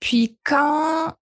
[0.00, 1.12] Puis quand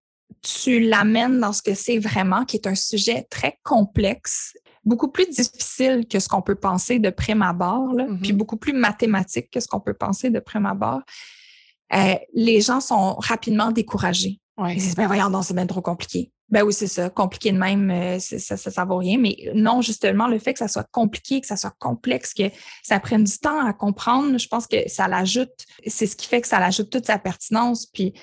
[0.43, 4.55] tu l'amènes dans ce que c'est vraiment, qui est un sujet très complexe,
[4.85, 8.37] beaucoup plus difficile que ce qu'on peut penser de prime abord, là, puis mm-hmm.
[8.37, 11.01] beaucoup plus mathématique que ce qu'on peut penser de prime abord,
[11.95, 14.41] euh, les gens sont rapidement découragés.
[14.59, 16.31] Ils disent, ben voyons, non, c'est bien trop compliqué.
[16.55, 17.11] Ben oui, c'est ça.
[17.11, 19.19] Compliqué de même, euh, ça, ça, ça vaut rien.
[19.19, 22.45] Mais non, justement, le fait que ça soit compliqué, que ça soit complexe, que
[22.85, 25.51] ça prenne du temps à comprendre, je pense que ça l'ajoute,
[25.85, 27.87] c'est ce qui fait que ça l'ajoute toute sa pertinence.
[27.87, 28.15] Puis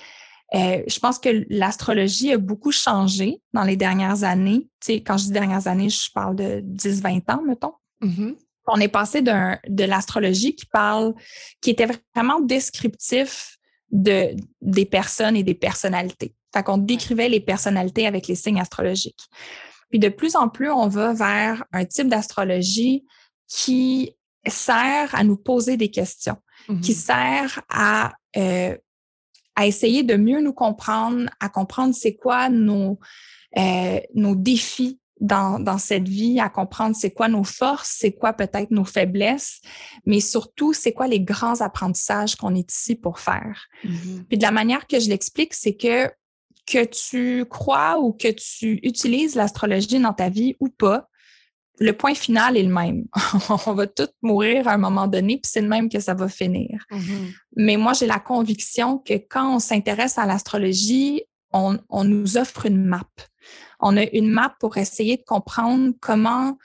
[0.55, 4.69] euh, je pense que l'astrologie a beaucoup changé dans les dernières années.
[4.79, 7.73] Tu sais, quand je dis dernières années, je parle de 10-20 ans, mettons.
[8.01, 8.37] Mm-hmm.
[8.67, 11.15] On est passé de l'astrologie qui parle,
[11.59, 13.57] qui était vraiment descriptif
[13.91, 16.33] de, des personnes et des personnalités.
[16.53, 19.29] Fait qu'on décrivait les personnalités avec les signes astrologiques.
[19.89, 23.05] Puis de plus en plus, on va vers un type d'astrologie
[23.47, 24.15] qui
[24.47, 26.37] sert à nous poser des questions,
[26.81, 26.93] qui mm-hmm.
[26.93, 28.75] sert à, euh,
[29.55, 32.99] à essayer de mieux nous comprendre, à comprendre c'est quoi nos,
[33.57, 38.33] euh, nos défis dans, dans cette vie, à comprendre c'est quoi nos forces, c'est quoi
[38.33, 39.61] peut-être nos faiblesses,
[40.05, 43.67] mais surtout c'est quoi les grands apprentissages qu'on est ici pour faire.
[43.85, 44.23] Mm-hmm.
[44.29, 46.09] Puis de la manière que je l'explique, c'est que
[46.71, 51.09] que tu crois ou que tu utilises l'astrologie dans ta vie ou pas,
[51.79, 53.05] le point final est le même.
[53.49, 56.29] on va tous mourir à un moment donné, puis c'est le même que ça va
[56.29, 56.85] finir.
[56.91, 57.33] Mm-hmm.
[57.57, 62.67] Mais moi, j'ai la conviction que quand on s'intéresse à l'astrologie, on, on, nous offre
[62.67, 63.09] une map.
[63.79, 66.57] On a une map pour essayer de comprendre comment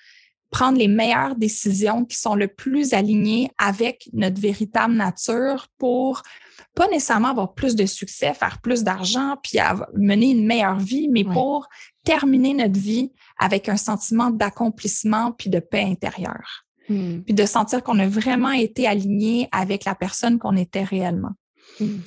[0.51, 6.23] prendre les meilleures décisions qui sont le plus alignées avec notre véritable nature pour
[6.75, 9.59] pas nécessairement avoir plus de succès, faire plus d'argent, puis
[9.95, 11.69] mener une meilleure vie, mais pour
[12.05, 16.65] terminer notre vie avec un sentiment d'accomplissement puis de paix intérieure.
[16.89, 17.23] Hmm.
[17.23, 21.33] Puis de sentir qu'on a vraiment été aligné avec la personne qu'on était réellement.
[21.79, 21.99] Hmm.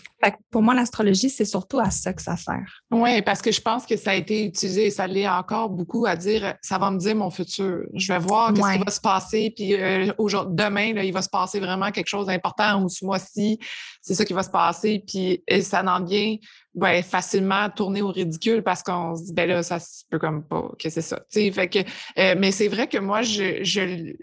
[0.50, 2.84] pour moi, l'astrologie, c'est surtout à ça que ça sert.
[2.92, 6.06] Oui, parce que je pense que ça a été utilisé et ça l'est encore beaucoup
[6.06, 7.82] à dire ça va me dire mon futur.
[7.94, 9.54] Je vais voir ce qui va se passer.
[9.56, 10.12] Puis euh,
[10.48, 13.60] demain, là, il va se passer vraiment quelque chose d'important ou ce mois-ci,
[14.02, 15.04] c'est ça qui va se passer.
[15.06, 16.36] Puis ça n'en vient
[16.74, 20.44] ben, facilement tourner au ridicule parce qu'on se dit ben là, ça se peut comme
[20.44, 21.22] pas que c'est ça.
[21.32, 21.80] Fait que,
[22.18, 24.16] euh, mais c'est vrai que moi, je, je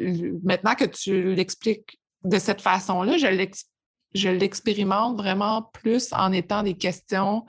[0.44, 3.70] maintenant que tu l'expliques de cette façon-là, je l'explique
[4.16, 7.44] je l'expérimente vraiment plus en étant des questions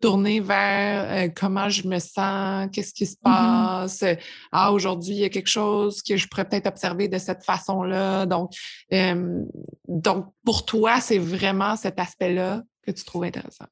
[0.00, 4.04] tournées vers euh, comment je me sens, qu'est-ce qui se mmh passe.
[4.50, 8.26] Ah, aujourd'hui, il y a quelque chose que je pourrais peut-être observer de cette façon-là.
[8.26, 8.52] Donc,
[9.88, 13.66] donc, pour toi, c'est vraiment cet aspect-là que tu trouves intéressant.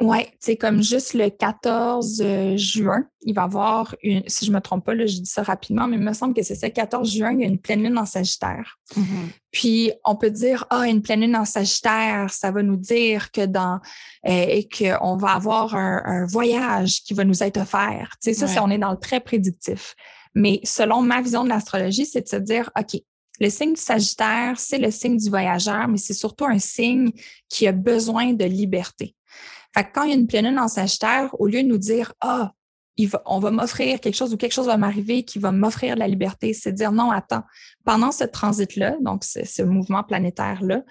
[0.00, 4.50] Oui, c'est comme juste le 14 euh, juin, il va y avoir une, si je
[4.52, 6.54] ne me trompe pas, là, je dis ça rapidement, mais il me semble que c'est
[6.54, 8.78] ça, 14 juin, il y a une pleine lune en Sagittaire.
[8.94, 9.28] Mm-hmm.
[9.50, 13.44] Puis on peut dire, ah, une pleine lune en Sagittaire, ça va nous dire que
[13.44, 13.80] dans
[14.28, 18.14] euh, et qu'on va avoir un, voyage qui va nous être offert.
[18.22, 19.96] Tu sais, ça, c'est on est dans le très prédictif.
[20.34, 23.00] Mais selon ma vision de l'astrologie, c'est de se dire, OK,
[23.40, 27.10] le signe du Sagittaire, c'est le signe du voyageur, mais c'est surtout un signe
[27.48, 29.16] qui a besoin de liberté.
[29.74, 31.78] Fait que quand il y a une pleine lune en Sagittaire, au lieu de nous
[31.78, 32.52] dire Ah,
[33.26, 36.52] on va m'offrir quelque chose ou quelque chose va m'arriver qui va m'offrir la liberté,
[36.52, 37.44] c'est de dire non, attends,
[37.84, 40.82] pendant ce transit-là, donc ce mouvement planétaire-là,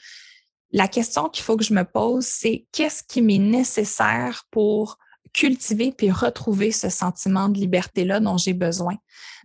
[0.71, 4.97] la question qu'il faut que je me pose, c'est qu'est-ce qui m'est nécessaire pour
[5.33, 8.95] cultiver puis retrouver ce sentiment de liberté-là dont j'ai besoin?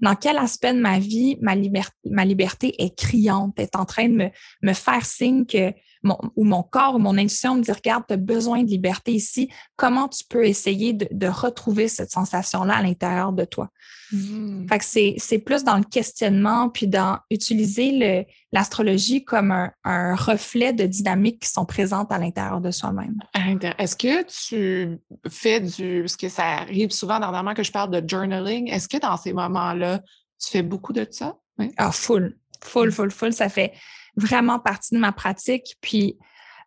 [0.00, 4.30] Dans quel aspect de ma vie ma, liberté est criante, est en train de
[4.62, 5.72] me faire signe que
[6.02, 9.12] mon, ou mon corps ou mon intuition me dit, regarde, tu as besoin de liberté
[9.12, 9.50] ici.
[9.76, 13.70] Comment tu peux essayer de, de retrouver cette sensation-là à l'intérieur de toi?
[14.12, 14.66] Mmh.
[14.68, 20.72] Fait que c'est, plus dans le questionnement, puis dans utiliser l'astrologie comme un, un, reflet
[20.72, 23.16] de dynamiques qui sont présentes à l'intérieur de soi-même.
[23.78, 24.98] Est-ce que tu
[25.30, 26.00] fais du...
[26.02, 28.70] Parce que ça arrive souvent, normalement, que je parle de journaling.
[28.70, 30.00] Est-ce que dans ces moments-là,
[30.38, 31.36] tu fais beaucoup de ça?
[31.58, 31.72] Oui.
[31.78, 32.36] Ah, full.
[32.62, 32.92] Full, mmh.
[32.92, 33.32] full, full.
[33.32, 33.72] Ça fait
[34.16, 35.76] vraiment partie de ma pratique.
[35.80, 36.18] Puis,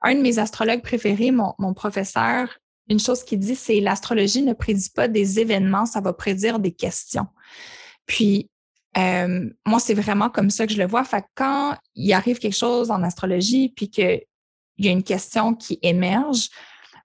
[0.01, 2.49] un de mes astrologues préférés, mon, professeur,
[2.89, 6.71] une chose qu'il dit, c'est l'astrologie ne prédit pas des événements, ça va prédire des
[6.71, 7.27] questions.
[8.05, 8.49] Puis,
[8.97, 11.03] euh, moi, c'est vraiment comme ça que je le vois.
[11.03, 14.21] Fait quand il arrive quelque chose en astrologie, puis qu'il
[14.77, 16.49] y a une question qui émerge,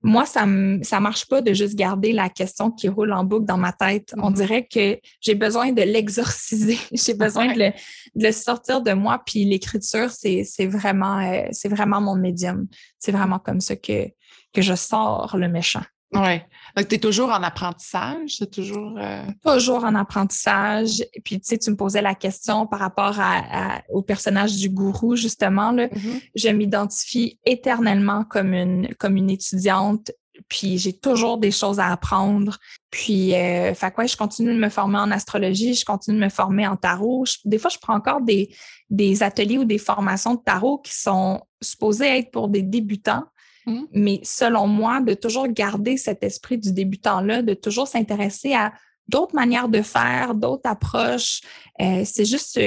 [0.03, 3.45] moi, ça ne ça marche pas de juste garder la question qui roule en boucle
[3.45, 4.15] dans ma tête.
[4.17, 4.35] On mm-hmm.
[4.35, 6.79] dirait que j'ai besoin de l'exorciser.
[6.93, 7.73] j'ai besoin de,
[8.15, 9.23] le, sortir de moi.
[9.25, 12.67] Puis l'écriture, c'est vraiment, euh, c'est vraiment mon médium.
[12.99, 14.09] C'est vraiment comme ça que,
[14.53, 15.85] que je sors le méchant.
[16.13, 16.41] Oui.
[16.77, 18.97] Donc, tu es toujours en apprentissage, c'est toujours.
[18.99, 21.03] Euh, toujours en apprentissage.
[21.15, 24.71] Et puis, tu sais, tu me posais la question par rapport à, au personnage du
[24.71, 25.71] gourou, justement.
[25.71, 25.87] Là.
[25.87, 26.23] Mm-hmm.
[26.35, 30.11] Je m'identifie éternellement comme une, comme une étudiante.
[30.49, 32.59] Puis, j'ai toujours des choses à apprendre.
[32.91, 36.31] Puis, euh, fait quoi, je continue de me former en astrologie, je continue de me
[36.31, 37.25] former en tarot.
[37.45, 38.53] des fois, je prends encore des,
[38.89, 43.25] des ateliers ou des formations de tarot qui sont supposées être pour des débutants
[43.67, 43.83] Mmh.
[43.93, 48.73] Mais selon moi, de toujours garder cet esprit du débutant-là, de toujours s'intéresser à
[49.09, 51.41] d'autres manières de faire, d'autres approches,
[51.81, 52.59] euh, c'est juste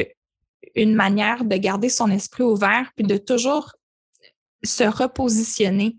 [0.76, 3.74] une manière de garder son esprit ouvert, puis de toujours
[4.64, 5.98] se repositionner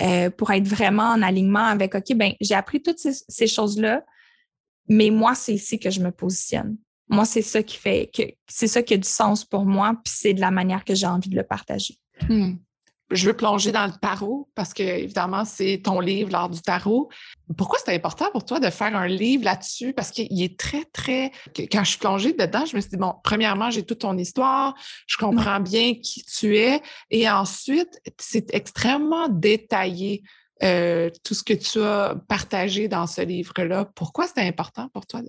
[0.00, 4.04] euh, pour être vraiment en alignement avec, OK, ben j'ai appris toutes ces, choses-là,
[4.88, 6.76] mais moi, c'est ici que je me positionne.
[7.08, 10.12] Moi, c'est ça qui fait que c'est ça qui a du sens pour moi, puis
[10.16, 11.98] c'est de la manière que j'ai envie de le partager.
[12.28, 12.54] Mmh
[13.10, 17.08] je veux plonger dans le tarot parce que, évidemment, c'est ton livre, l'art du tarot.
[17.56, 19.92] Pourquoi c'est important pour toi de faire un livre là-dessus?
[19.92, 21.32] Parce qu'il est très, très.
[21.72, 24.74] Quand je suis plongée dedans, je me suis dit, bon, premièrement, j'ai toute ton histoire,
[25.06, 26.80] je comprends bien qui tu es.
[27.10, 30.22] Et ensuite, c'est extrêmement détaillé.
[30.62, 33.86] Euh, tout ce que tu as partagé dans ce livre-là.
[33.94, 35.22] Pourquoi c'est important pour toi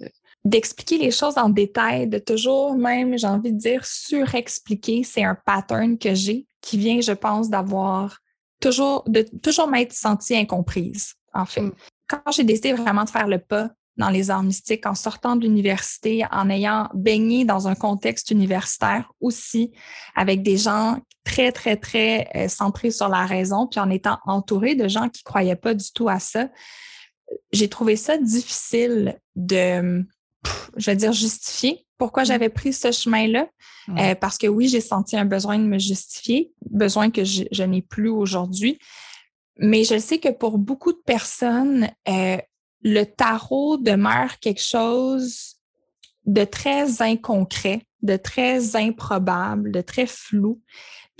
[0.43, 5.37] d'expliquer les choses en détail, de toujours même, j'ai envie de dire, surexpliquer, c'est un
[5.45, 8.19] pattern que j'ai qui vient, je pense, d'avoir
[8.59, 11.61] toujours, de toujours m'être sentie incomprise, en fait.
[11.61, 11.73] Mm.
[12.07, 15.41] Quand j'ai décidé vraiment de faire le pas dans les arts mystiques, en sortant de
[15.41, 19.71] l'université, en ayant baigné dans un contexte universitaire aussi,
[20.15, 24.75] avec des gens très, très, très euh, centrés sur la raison, puis en étant entourée
[24.75, 26.49] de gens qui croyaient pas du tout à ça,
[27.51, 30.03] j'ai trouvé ça difficile de,
[30.77, 32.25] je vais dire, justifier pourquoi mmh.
[32.25, 33.47] j'avais pris ce chemin-là?
[33.99, 37.83] Euh, parce que oui, j'ai senti un besoin de me justifier, besoin que je, n'ai
[37.83, 38.79] plus aujourd'hui.
[39.57, 42.37] Mais je sais que pour beaucoup de personnes, euh,
[42.81, 45.57] le tarot demeure quelque chose
[46.25, 50.59] de très inconcret, de très improbable, de très flou.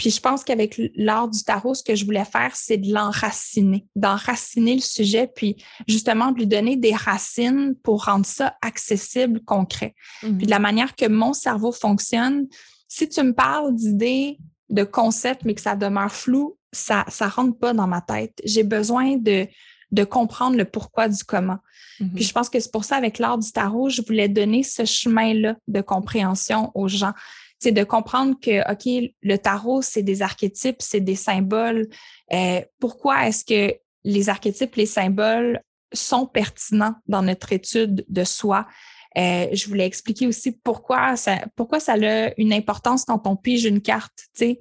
[0.01, 3.85] Puis je pense qu'avec l'art du tarot, ce que je voulais faire, c'est de l'enraciner,
[3.95, 9.93] d'enraciner le sujet, puis justement de lui donner des racines pour rendre ça accessible, concret.
[10.21, 12.47] Puis de la manière que mon cerveau fonctionne,
[12.87, 14.39] si tu me parles d'idées,
[14.71, 18.41] de concepts, mais que ça demeure flou, ça ne rentre pas dans ma tête.
[18.43, 19.45] J'ai besoin de,
[19.91, 21.59] de comprendre le pourquoi du comment.
[21.97, 24.63] Puis mmh je pense que c'est pour ça, avec l'art du tarot, je voulais donner
[24.63, 27.13] ce chemin-là de compréhension aux gens
[27.61, 31.87] c'est de comprendre que, OK, le tarot, c'est des archétypes, c'est des symboles.
[32.33, 35.61] Euh, pourquoi est-ce que les archétypes, les symboles
[35.93, 38.67] sont pertinents dans notre étude de soi?
[39.15, 43.65] Euh, je voulais expliquer aussi pourquoi ça, pourquoi ça a une importance quand on pige
[43.65, 44.59] une carte, tu sais,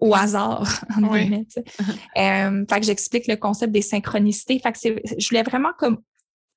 [0.00, 0.84] au hasard.
[1.02, 1.46] Oui.
[2.16, 4.58] euh, fait que j'explique le concept des synchronicités.
[4.58, 6.00] Fait que je voulais vraiment comme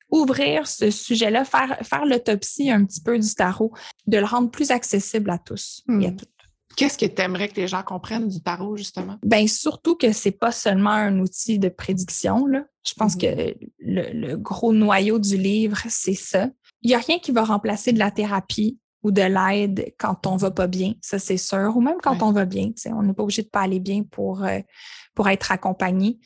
[0.10, 3.74] ouvrir ce sujet-là, faire, faire l'autopsie un petit peu du tarot,
[4.06, 6.16] de le rendre plus accessible à tous et à hmm.
[6.16, 6.30] toutes.
[6.76, 9.18] Qu'est-ce que tu aimerais que les gens comprennent du tarot, justement?
[9.24, 12.46] Bien, surtout que c'est pas seulement un outil de prédiction.
[12.46, 12.66] Là.
[12.88, 13.20] Je pense hmm.
[13.20, 16.50] que le, gros noyau du livre, c'est ça.
[16.84, 20.38] Il n'y a rien qui va remplacer de la thérapie ou de l'aide quand on
[20.38, 22.72] va pas bien, ça c'est sûr, ou même quand on va bien.
[22.88, 24.60] On n'est pas obligé de pas aller bien pour, euh,
[25.16, 26.20] pour être accompagné.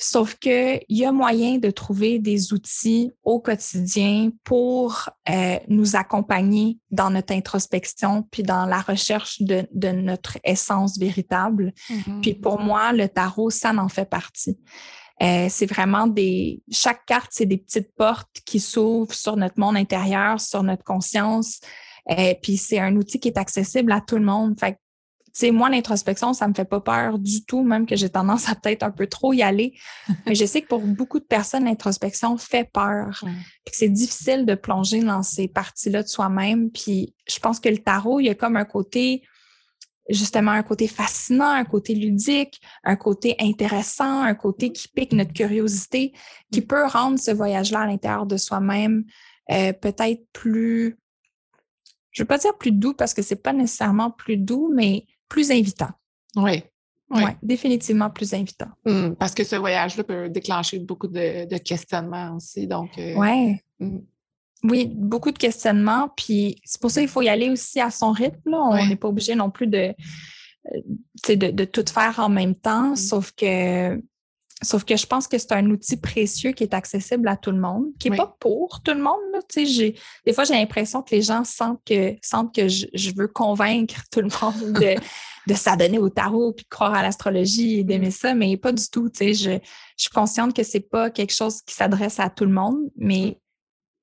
[0.00, 6.78] Sauf qu'il y a moyen de trouver des outils au quotidien pour euh, nous accompagner
[6.92, 11.72] dans notre introspection, puis dans la recherche de, notre essence véritable.
[11.90, 12.20] Mm-hmm.
[12.20, 14.56] Puis pour moi, le tarot, ça en fait partie.
[15.20, 16.62] Euh, c'est vraiment des.
[16.70, 21.58] Chaque carte, c'est des petites portes qui s'ouvrent sur notre monde intérieur, sur notre conscience.
[22.10, 24.58] Euh, puis c'est un outil qui est accessible à tout le monde.
[24.60, 24.78] Fait
[25.38, 28.54] sais, moi, l'introspection, ça me fait pas peur du tout, même que j'ai tendance à
[28.54, 29.74] peut-être un peu trop y aller.
[30.26, 33.24] Mais je sais que pour beaucoup de personnes, l'introspection fait peur.
[33.72, 36.70] C'est difficile de plonger dans ces parties-là de soi-même.
[36.70, 39.22] Puis je pense que le tarot, il y a comme un côté,
[40.08, 45.32] justement, un côté fascinant, un côté ludique, un côté intéressant, un côté qui pique notre
[45.32, 46.12] curiosité,
[46.50, 49.04] qui peut rendre ce voyage-là à l'intérieur de soi-même
[49.50, 50.98] euh, peut-être plus
[52.10, 54.72] je ne veux pas dire plus doux parce que ce n'est pas nécessairement plus doux,
[54.74, 55.90] mais plus invitant.
[56.36, 56.62] Oui.
[57.10, 58.68] Oui, définitivement plus invitant.
[58.84, 62.66] Mmh, parce que ce voyage-là peut déclencher beaucoup de, questionnements aussi.
[62.66, 63.62] Donc, euh, ouais.
[63.80, 63.98] Mmh.
[64.64, 66.10] Oui, beaucoup de questionnements.
[66.16, 68.52] Puis c'est pour ça qu'il faut y aller aussi à son rythme.
[68.52, 69.94] On n'est pas obligé non plus de,
[70.74, 70.80] euh,
[71.28, 72.90] de, de, tout faire en même temps.
[72.90, 72.96] Mmh.
[72.96, 74.02] Sauf que
[74.60, 77.60] Sauf que je pense que c'est un outil précieux qui est accessible à tout le
[77.60, 79.18] monde, qui n'est pas pour tout le monde.
[79.54, 84.20] des fois, j'ai l'impression que les gens sentent que, sentent que je, veux convaincre tout
[84.20, 84.96] le monde de,
[85.46, 88.88] de s'adonner au tarot, puis de croire à l'astrologie et d'aimer ça, mais pas du
[88.90, 89.08] tout.
[89.20, 89.60] Je, je
[89.96, 93.38] suis consciente que c'est pas quelque chose qui s'adresse à tout le monde, mais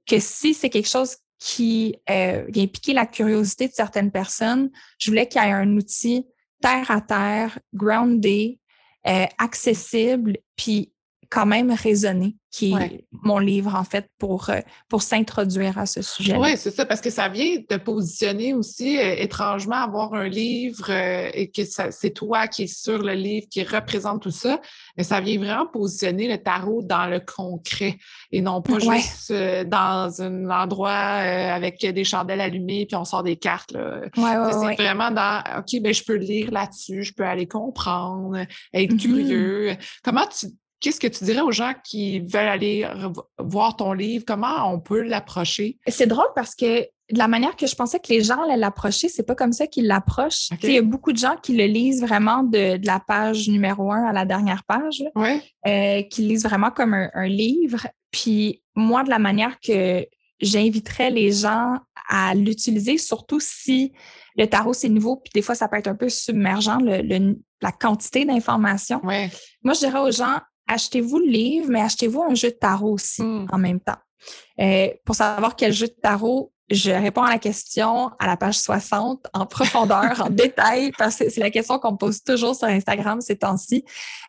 [0.08, 5.12] que si c'est quelque chose qui euh, vient piquer la curiosité de certaines personnes, je
[5.12, 6.26] voulais qu'il y ait un outil
[6.62, 8.60] terre à terre, groundé,
[9.08, 10.92] euh, accessible, puis
[11.30, 16.02] quand même raisonné, qui est mon livre, en fait, pour, euh, pour s'introduire à ce
[16.02, 16.38] sujet.
[16.38, 20.90] Oui, c'est ça, parce que ça vient te positionner aussi euh, étrangement, avoir un livre
[20.90, 24.62] et que c'est toi qui es sur le livre, qui représente tout ça,
[24.98, 27.98] mais ça vient vraiment positionner le tarot dans le concret
[28.32, 33.36] et non pas juste dans un endroit avec des chandelles allumées puis on sort des
[33.36, 33.76] cartes.
[34.16, 38.38] c'est vraiment dans OK, ben, je peux lire là-dessus, je peux aller comprendre,
[38.74, 38.98] être mm-hmm.
[38.98, 39.78] curieux.
[40.04, 40.48] Comment tu
[40.86, 42.88] Qu'est-ce que tu dirais aux gens qui veulent aller
[43.40, 44.24] voir ton livre?
[44.24, 45.80] Comment on peut l'approcher?
[45.88, 49.10] C'est drôle parce que de la manière que je pensais que les gens allaient l'approcher,
[49.10, 50.50] c'est pas comme ça qu'ils l'approchent.
[50.62, 54.06] Il y a beaucoup de gens qui le lisent vraiment de, la page numéro un
[54.06, 55.04] à la dernière page,
[55.66, 57.88] euh, qui lisent vraiment comme un, livre.
[58.12, 60.06] Puis moi, de la manière que
[60.40, 63.92] j'inviterais les gens à l'utiliser, surtout si
[64.38, 66.78] le tarot c'est nouveau, puis des fois ça peut être un peu submergent,
[67.62, 69.02] la quantité d'informations.
[69.64, 70.38] Moi, je dirais aux gens,
[70.68, 73.48] achetez-vous le livre, mais achetez-vous un jeu de tarot aussi hmm.
[73.52, 73.98] en même temps.
[74.60, 78.58] Euh, pour savoir quel jeu de tarot, je réponds à la question à la page
[78.58, 82.68] 60 en profondeur, en détail, parce que c'est la question qu'on me pose toujours sur
[82.68, 83.84] Instagram ces temps-ci.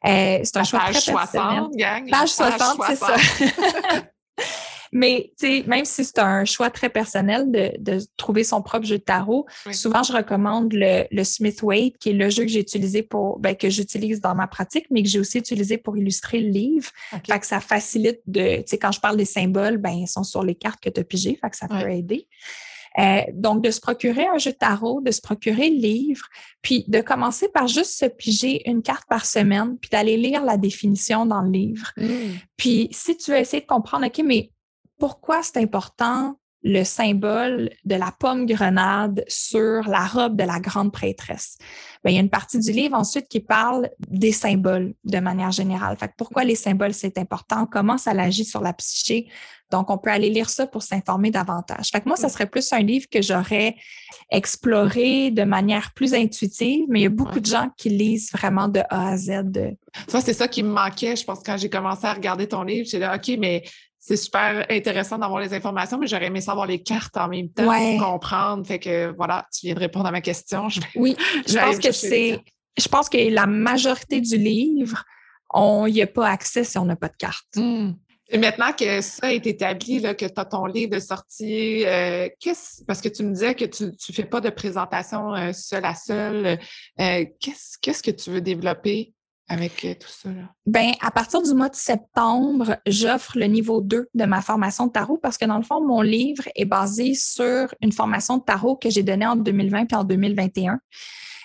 [0.07, 3.17] Euh, c'est un choix page très 60, gang, page 60, c'est ça.
[4.97, 5.31] Mais
[5.67, 9.45] même si c'est un choix très personnel de, de, trouver son propre jeu de tarot,
[9.71, 13.39] souvent je recommande le, le Smith Waite, qui est le jeu que j'ai utilisé pour
[13.39, 16.91] ben, que j'utilise dans ma pratique, mais que j'ai aussi utilisé pour illustrer le livre.
[17.27, 20.25] Fait que ça facilite de, tu sais, quand je parle des symboles, ben, ils sont
[20.25, 22.27] sur les cartes que tu as pigées, fait que ça peut aider.
[22.99, 26.25] Euh, donc, de se procurer un jeu de tarot, de se procurer le livre,
[26.63, 30.57] puis de commencer par juste se piger une carte par semaine, puis d'aller lire la
[30.57, 31.93] définition dans le livre.
[31.99, 32.07] Mmh.
[32.57, 34.51] Puis, si tu veux essayer de comprendre, OK, mais
[34.99, 40.93] pourquoi c'est important le symbole de la pomme grenade sur la robe de la grande
[40.93, 41.59] prêtresse?
[42.05, 45.53] Bien, il y a une partie du livre ensuite qui parle des symboles de manière
[45.53, 45.97] générale.
[45.97, 49.29] Fait pourquoi les symboles, c'est important, comment ça agit sur la psyché?
[49.71, 51.89] Donc, on peut aller lire ça pour s'informer davantage.
[51.91, 53.75] Fait que moi, ça serait plus un livre que j'aurais
[54.31, 58.69] exploré de manière plus intuitive, mais il y a beaucoup de gens qui lisent vraiment
[58.69, 59.43] de A à Z.
[60.07, 62.89] Ça, c'est ça qui me manquait, je pense, quand j'ai commencé à regarder ton livre.
[62.89, 63.65] J'ai dit, OK, mais
[64.07, 67.65] c'est super intéressant d'avoir les informations, mais j'aurais aimé savoir les cartes en même temps
[67.65, 68.65] pour comprendre.
[68.65, 70.69] Fait que voilà, tu viens de répondre à ma question.
[70.95, 72.39] oui, je pense que c'est.
[72.79, 75.03] Je pense que la majorité du livre,
[75.53, 77.57] on n'y a pas accès si on n'a pas de carte.
[77.57, 77.95] Hmm.
[78.29, 82.29] Et maintenant que ça est établi, là, que tu as ton livre de sortie, euh,
[82.87, 85.95] parce que tu me disais que tu ne fais pas de présentation euh, seule à
[85.95, 86.59] seule,
[87.01, 89.15] euh, qu'est-ce que tu veux développer?
[89.49, 90.29] Avec euh, tout ça?
[90.67, 94.93] Ben, à partir du mois de septembre, j'offre le niveau 2 de ma formation de
[94.93, 98.77] tarot parce que dans le fond, mon livre est basé sur une formation de tarot
[98.77, 100.81] que j'ai donnée en 2020 puis en 2021.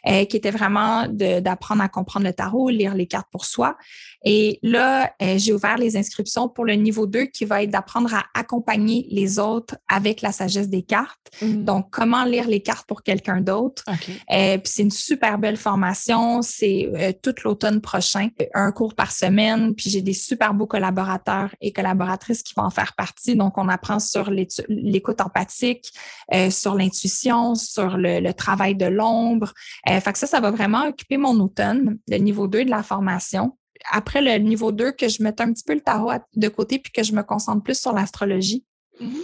[0.08, 3.78] Euh, qui était vraiment d'apprendre à comprendre le tarot, lire les cartes pour soi.
[4.24, 8.14] Et là, euh, j'ai ouvert les inscriptions pour le niveau 2 qui va être d'apprendre
[8.14, 11.18] à accompagner les autres avec la sagesse des cartes.
[11.42, 11.64] Mm.
[11.64, 13.84] Donc, comment lire les cartes pour quelqu'un d'autre.
[14.32, 16.42] Euh, puis c'est une super belle formation.
[16.44, 19.74] C'est euh, tout l'automne prochain, un cours par semaine.
[19.74, 23.36] Puis j'ai des super beaux collaborateurs et collaboratrices qui vont en faire partie.
[23.36, 25.92] Donc, on apprend sur l'écoute empathique,
[26.50, 29.54] sur l'intuition, sur le, le, travail de l'ombre,
[29.92, 32.84] euh, fait que ça, ça va vraiment occuper mon automne, le niveau 2 de la
[32.84, 33.58] formation.
[33.92, 36.92] Après le niveau 2, que je mette un petit peu le tarot de côté puis
[36.92, 38.64] que je me concentre plus sur l'astrologie.
[39.02, 39.24] Mm-hmm.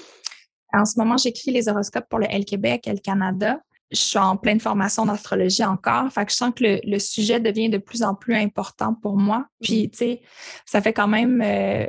[0.74, 3.60] En ce moment, j'écris les horoscopes pour le L Québec, L Canada.
[3.92, 6.12] Je suis en pleine formation d'astrologie encore.
[6.12, 9.46] Fait que je sens que le, sujet devient de plus en plus important pour moi.
[9.62, 9.92] Puis, mm-hmm.
[9.92, 10.22] tu sais,
[10.66, 11.88] ça fait quand même euh,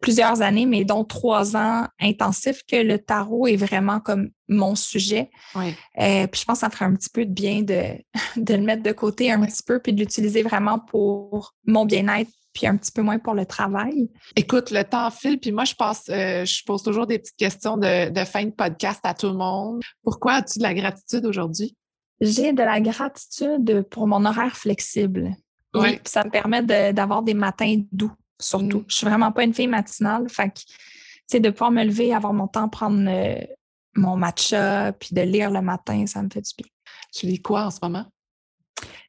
[0.00, 5.30] plusieurs années, mais dont trois ans intensifs, que le tarot est vraiment comme mon sujet.
[5.54, 5.74] Oui.
[6.00, 7.94] Euh, puis je pense que ça ferait un petit peu de bien de,
[8.36, 12.30] de le mettre de côté un petit peu, puis de l'utiliser vraiment pour mon bien-être,
[12.52, 14.10] puis un petit peu moins pour le travail.
[14.36, 17.76] Écoute, le temps file, puis moi, je pense, euh, je pose toujours des petites questions
[17.76, 19.82] de, de fin de podcast à tout le monde.
[20.02, 21.76] Pourquoi as-tu de la gratitude aujourd'hui?
[22.20, 25.36] J'ai de la gratitude pour mon horaire flexible.
[25.74, 26.00] Oui.
[26.04, 28.80] ça me permet d'avoir des matins doux surtout.
[28.80, 28.84] Mm.
[28.88, 30.28] Je suis vraiment pas une fille matinale.
[30.28, 30.50] Fait
[31.30, 33.40] que, de pouvoir me lever, avoir mon temps, prendre euh,
[33.94, 36.70] mon matcha, puis de lire le matin, ça me fait du bien.
[37.12, 38.06] Tu lis quoi en ce moment?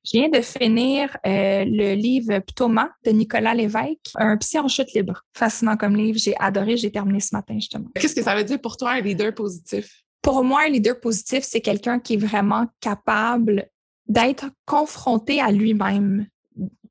[0.06, 4.94] Je viens de finir euh, le livre Ptoma de Nicolas Lévesque, un psy en chute
[4.94, 5.24] libre.
[5.36, 6.18] Fascinant comme livre.
[6.18, 6.78] J'ai adoré.
[6.78, 7.90] J'ai terminé ce matin, justement.
[7.96, 10.04] Qu'est-ce que ça veut dire pour toi, un leader positif?
[10.22, 13.70] Pour moi, un leader positif, c'est quelqu'un qui est vraiment capable
[14.08, 16.28] d'être confronté à lui-même,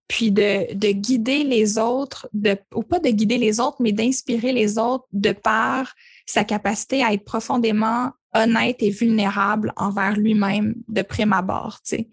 [0.09, 4.52] puis de, de, guider les autres, de, ou pas de guider les autres, mais d'inspirer
[4.52, 5.94] les autres de par
[6.26, 11.80] sa capacité à être profondément honnête et vulnérable envers lui-même de prime abord.
[11.84, 12.09] Tu sais.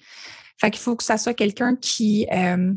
[0.60, 2.74] Fait qu'il faut que ça soit quelqu'un qui, euh,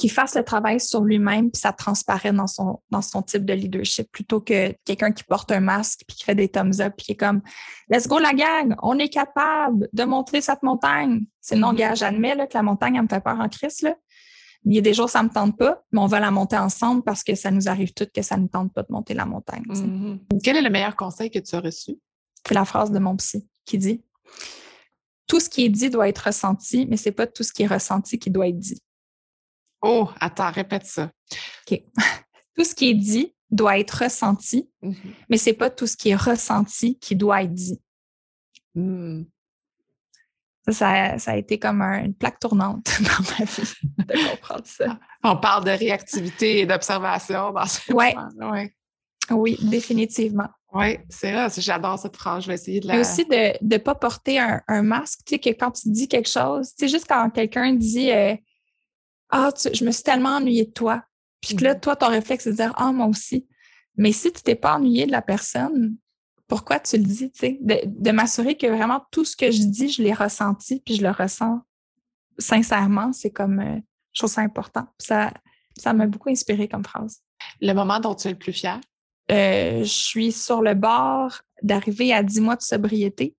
[0.00, 3.52] qui fasse le travail sur lui-même, puis ça transparaît dans son, dans son type de
[3.52, 7.04] leadership, plutôt que quelqu'un qui porte un masque, puis qui fait des thumbs up, puis
[7.04, 7.42] qui est comme
[7.90, 11.26] Let's go la gang, on est capable de monter cette montagne.
[11.42, 13.82] C'est non, gars, j'admets que la montagne, elle me fait peur en crise.
[13.82, 13.94] Là.
[14.64, 16.56] Il y a des jours, ça ne me tente pas, mais on va la monter
[16.56, 19.26] ensemble parce que ça nous arrive toutes que ça ne tente pas de monter la
[19.26, 19.64] montagne.
[19.68, 20.40] Mm-hmm.
[20.42, 21.98] Quel est le meilleur conseil que tu as reçu?
[22.48, 24.02] C'est la phrase de mon psy qui dit
[25.26, 27.64] Tout ce qui est dit doit être ressenti, mais ce n'est pas tout ce qui
[27.64, 28.80] est ressenti qui doit être dit.
[29.82, 31.10] Oh, attends, répète ça.
[31.66, 31.82] OK.
[32.56, 35.14] tout ce qui est dit doit être ressenti, mm-hmm.
[35.28, 37.80] mais ce n'est pas tout ce qui est ressenti qui doit être dit.
[38.74, 39.22] Mm.
[40.68, 45.00] Ça, ça, a été comme une plaque tournante dans ma vie de comprendre ça.
[45.24, 48.14] On parle de réactivité et d'observation dans ce ouais.
[48.40, 48.72] ouais.
[49.30, 50.48] Oui, définitivement.
[50.72, 52.44] Oui, c'est vrai, j'adore cette phrase.
[52.44, 52.96] Je vais essayer de la.
[52.96, 55.20] Et aussi de ne pas porter un, masque.
[55.26, 58.36] Tu sais, que quand tu dis quelque chose, tu sais, juste quand quelqu'un dit euh,
[59.30, 61.02] ah, je me suis tellement ennuyée de toi.
[61.40, 61.80] Puis que là, mm-hmm.
[61.80, 63.46] toi, ton réflexe, c'est de dire Ah, moi aussi.
[63.96, 65.96] Mais si tu t'es pas ennuyé de la personne,
[66.48, 67.30] pourquoi tu le dis?
[67.30, 67.58] Tu sais?
[67.60, 71.10] De, m'assurer que vraiment tout ce que je dis, je l'ai ressenti, puis je le
[71.10, 71.60] ressens
[72.38, 73.78] sincèrement, c'est comme euh,
[74.12, 74.86] je trouve ça important.
[74.98, 75.32] ça,
[75.78, 77.20] ça m'a beaucoup inspiré comme phrase.
[77.60, 78.80] Le moment dont tu es le plus fier?
[79.28, 83.36] je suis sur le bord d'arriver à 10 mois de sobriété.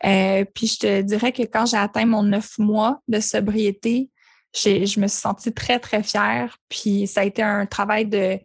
[0.00, 4.10] puis je te dirais que quand j'ai atteint mon 9 mois de sobriété,
[4.54, 6.58] je me suis sentie très, très fière.
[6.68, 8.38] Puis ça a été un travail de,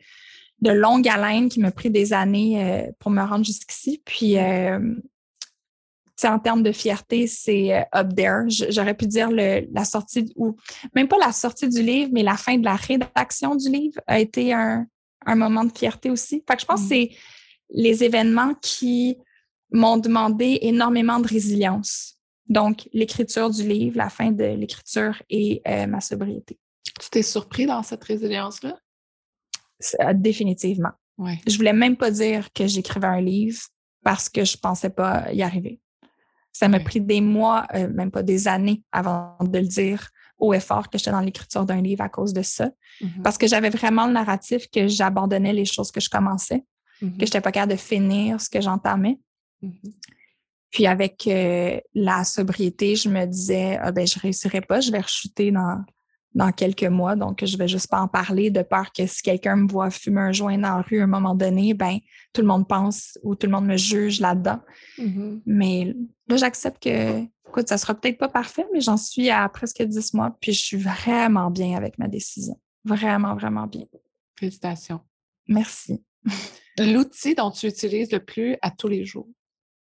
[0.61, 4.01] de longue haleine qui m'a pris des années euh, pour me rendre jusqu'ici.
[4.05, 4.79] Puis, euh,
[6.23, 8.45] en termes de fierté, c'est euh, up there.
[8.47, 10.55] J'aurais pu dire le, la sortie, ou
[10.95, 14.19] même pas la sortie du livre, mais la fin de la rédaction du livre a
[14.19, 14.87] été un,
[15.25, 16.43] un moment de fierté aussi.
[16.47, 16.89] Fait que je pense que mm.
[16.89, 17.11] c'est
[17.69, 19.17] les événements qui
[19.71, 22.16] m'ont demandé énormément de résilience.
[22.49, 26.57] Donc, l'écriture du livre, la fin de l'écriture et ma sobriété.
[26.99, 28.77] Tu t'es surpris dans cette résilience-là?
[30.13, 30.91] Définitivement.
[31.17, 31.39] Ouais.
[31.47, 33.59] Je voulais même pas dire que j'écrivais un livre
[34.03, 35.79] parce que je pensais pas y arriver.
[36.53, 40.53] Ça m'a pris des mois, euh, même pas des années avant de le dire au
[40.53, 42.71] effort que j'étais dans l'écriture d'un livre à cause de ça.
[43.01, 43.21] Mm-hmm.
[43.21, 46.63] Parce que j'avais vraiment le narratif que j'abandonnais les choses que je commençais,
[46.99, 47.13] que mm-hmm.
[47.19, 49.19] je n'étais pas capable de finir ce que j'entamais.
[49.61, 49.93] Mm-hmm.
[50.77, 54.99] Puis avec euh, la sobriété, je me disais, ah ben, je réussirai pas, je vais
[54.99, 55.83] rechuter dans,
[56.35, 57.15] dans quelques mois.
[57.15, 60.21] Donc, je vais juste pas en parler de peur que si quelqu'un me voit fumer
[60.21, 61.97] un joint dans la rue à un moment donné, ben
[62.31, 64.59] tout le monde pense ou tout le monde me juge là-dedans.
[64.99, 65.41] Mm-hmm.
[65.47, 65.95] Mais
[66.27, 70.13] là, j'accepte que, écoute, ça sera peut-être pas parfait, mais j'en suis à presque dix
[70.13, 72.59] mois, puis je suis vraiment bien avec ma décision.
[72.85, 73.85] Vraiment, vraiment bien.
[74.37, 74.99] Félicitations.
[75.47, 76.03] Merci.
[76.77, 79.27] L'outil dont tu utilises le plus à tous les jours?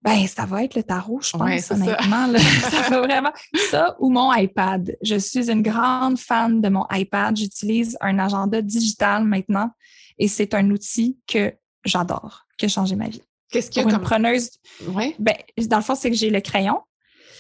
[0.03, 2.37] Ben, ça va être le tarot, je pense, honnêtement.
[2.37, 2.71] Ça.
[2.71, 3.33] ça va vraiment.
[3.71, 4.97] Ça ou mon iPad.
[5.03, 7.37] Je suis une grande fan de mon iPad.
[7.37, 9.71] J'utilise un agenda digital maintenant
[10.19, 13.23] et c'est un outil que j'adore, qui a changé ma vie.
[13.51, 14.01] Qu'est-ce qu'il y a comme...
[14.01, 14.51] une preneuse?
[14.89, 15.15] Ouais.
[15.19, 15.37] Ben,
[15.69, 16.81] dans le fond, c'est que j'ai le crayon.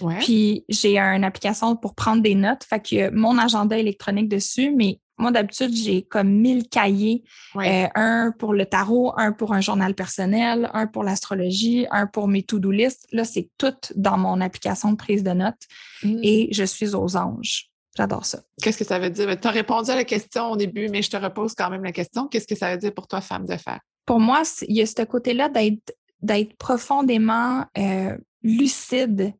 [0.00, 0.18] Ouais.
[0.20, 2.64] Puis j'ai une application pour prendre des notes.
[2.64, 7.22] Fait que mon agenda électronique dessus, mais moi, d'habitude, j'ai comme 1000 cahiers,
[7.56, 12.26] euh, un pour le tarot, un pour un journal personnel, un pour l'astrologie, un pour
[12.26, 13.06] mes to-do list.
[13.12, 15.62] Là, c'est tout dans mon application de prise de notes
[16.02, 16.20] mm.
[16.22, 17.70] et je suis aux anges.
[17.96, 18.40] J'adore ça.
[18.62, 19.38] Qu'est-ce que ça veut dire?
[19.38, 21.92] Tu as répondu à la question au début, mais je te repose quand même la
[21.92, 22.26] question.
[22.26, 23.78] Qu'est-ce que ça veut dire pour toi, femme de fer?
[24.06, 29.34] Pour moi, il y a ce côté-là d'être profondément euh, lucide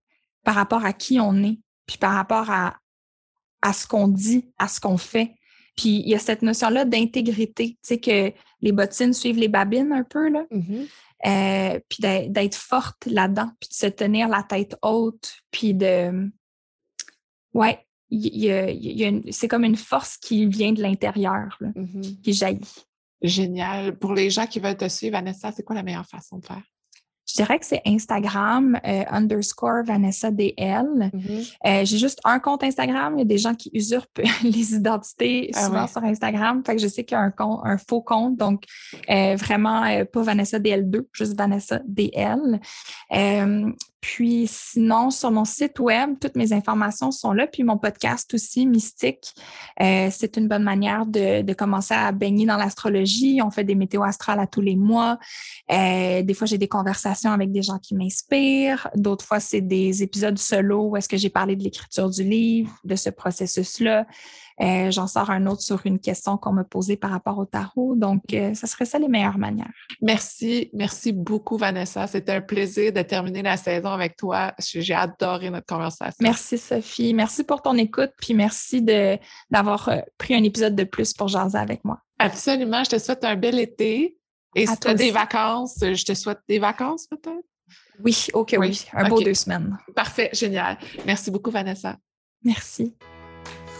[0.44, 2.76] par rapport à qui on est, puis par rapport à,
[3.62, 5.34] à ce qu'on dit, à ce qu'on fait.
[5.76, 9.92] Puis il y a cette notion-là d'intégrité, tu sais, que les bottines suivent les babines
[9.92, 10.44] un peu, là.
[10.50, 10.88] Mm-hmm.
[11.24, 16.30] Euh, puis d'être forte là-dedans, puis de se tenir la tête haute, puis de.
[17.54, 22.20] Ouais, c'est comme une force qui vient de l'intérieur, mm-hmm.
[22.22, 22.84] qui jaillit.
[23.22, 23.96] Génial.
[23.96, 26.62] Pour les gens qui veulent te suivre, Vanessa, c'est quoi la meilleure façon de faire?
[27.32, 30.84] Je dirais que c'est Instagram euh, underscore Vanessa DL.
[31.14, 31.56] Mm-hmm.
[31.66, 33.14] Euh, j'ai juste un compte Instagram.
[33.16, 36.62] Il y a des gens qui usurpent les identités ah souvent sur Instagram.
[36.66, 38.36] Fait que je sais qu'il y a un, un faux compte.
[38.36, 38.64] Donc,
[39.08, 42.60] euh, vraiment, pas Vanessa DL2, juste Vanessa DL.
[44.02, 47.46] Puis sinon, sur mon site web, toutes mes informations sont là.
[47.46, 49.32] Puis mon podcast aussi, Mystique,
[49.80, 53.40] euh, c'est une bonne manière de, commencer à baigner dans l'astrologie.
[53.44, 55.18] On fait des météos astrales à tous les mois.
[55.70, 58.88] Euh, des fois, j'ai des conversations avec des gens qui m'inspirent.
[58.96, 62.76] D'autres fois, c'est des épisodes solo où est-ce que j'ai parlé de l'écriture du livre,
[62.82, 64.04] de ce processus-là.
[64.60, 67.94] Euh, j'en sors un autre sur une question qu'on m'a posée par rapport au tarot.
[67.96, 69.72] Donc, ce serait ça les meilleures manières.
[70.00, 72.06] Merci, merci beaucoup, Vanessa.
[72.06, 74.54] C'était un plaisir de terminer la saison avec toi.
[74.58, 76.16] J'ai adoré notre conversation.
[76.20, 77.14] Merci, Sophie.
[77.14, 81.58] Merci pour ton écoute, puis merci d'avoir euh, pris un épisode de plus pour jaser
[81.58, 82.00] avec moi.
[82.18, 82.84] Absolument.
[82.84, 84.16] Je te souhaite un bel été.
[84.54, 87.46] Et si tu as des vacances, je te souhaite des vacances peut-être?
[88.04, 88.84] Oui, OK, oui.
[88.92, 89.78] Un beau deux semaines.
[89.94, 90.78] Parfait, génial.
[91.06, 91.96] Merci beaucoup, Vanessa.
[92.44, 92.94] Merci.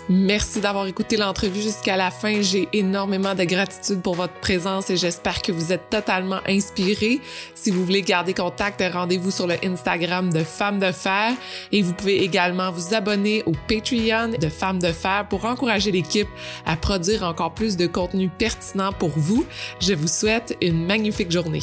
[0.09, 2.43] Merci d'avoir écouté l'entrevue jusqu'à la fin.
[2.43, 7.21] J'ai énormément de gratitude pour votre présence et j'espère que vous êtes totalement inspirés.
[7.55, 11.33] Si vous voulez garder contact, rendez-vous sur le Instagram de Femmes de Fer
[11.71, 16.29] et vous pouvez également vous abonner au Patreon de Femmes de Fer pour encourager l'équipe
[16.67, 19.47] à produire encore plus de contenu pertinent pour vous.
[19.81, 21.63] Je vous souhaite une magnifique journée.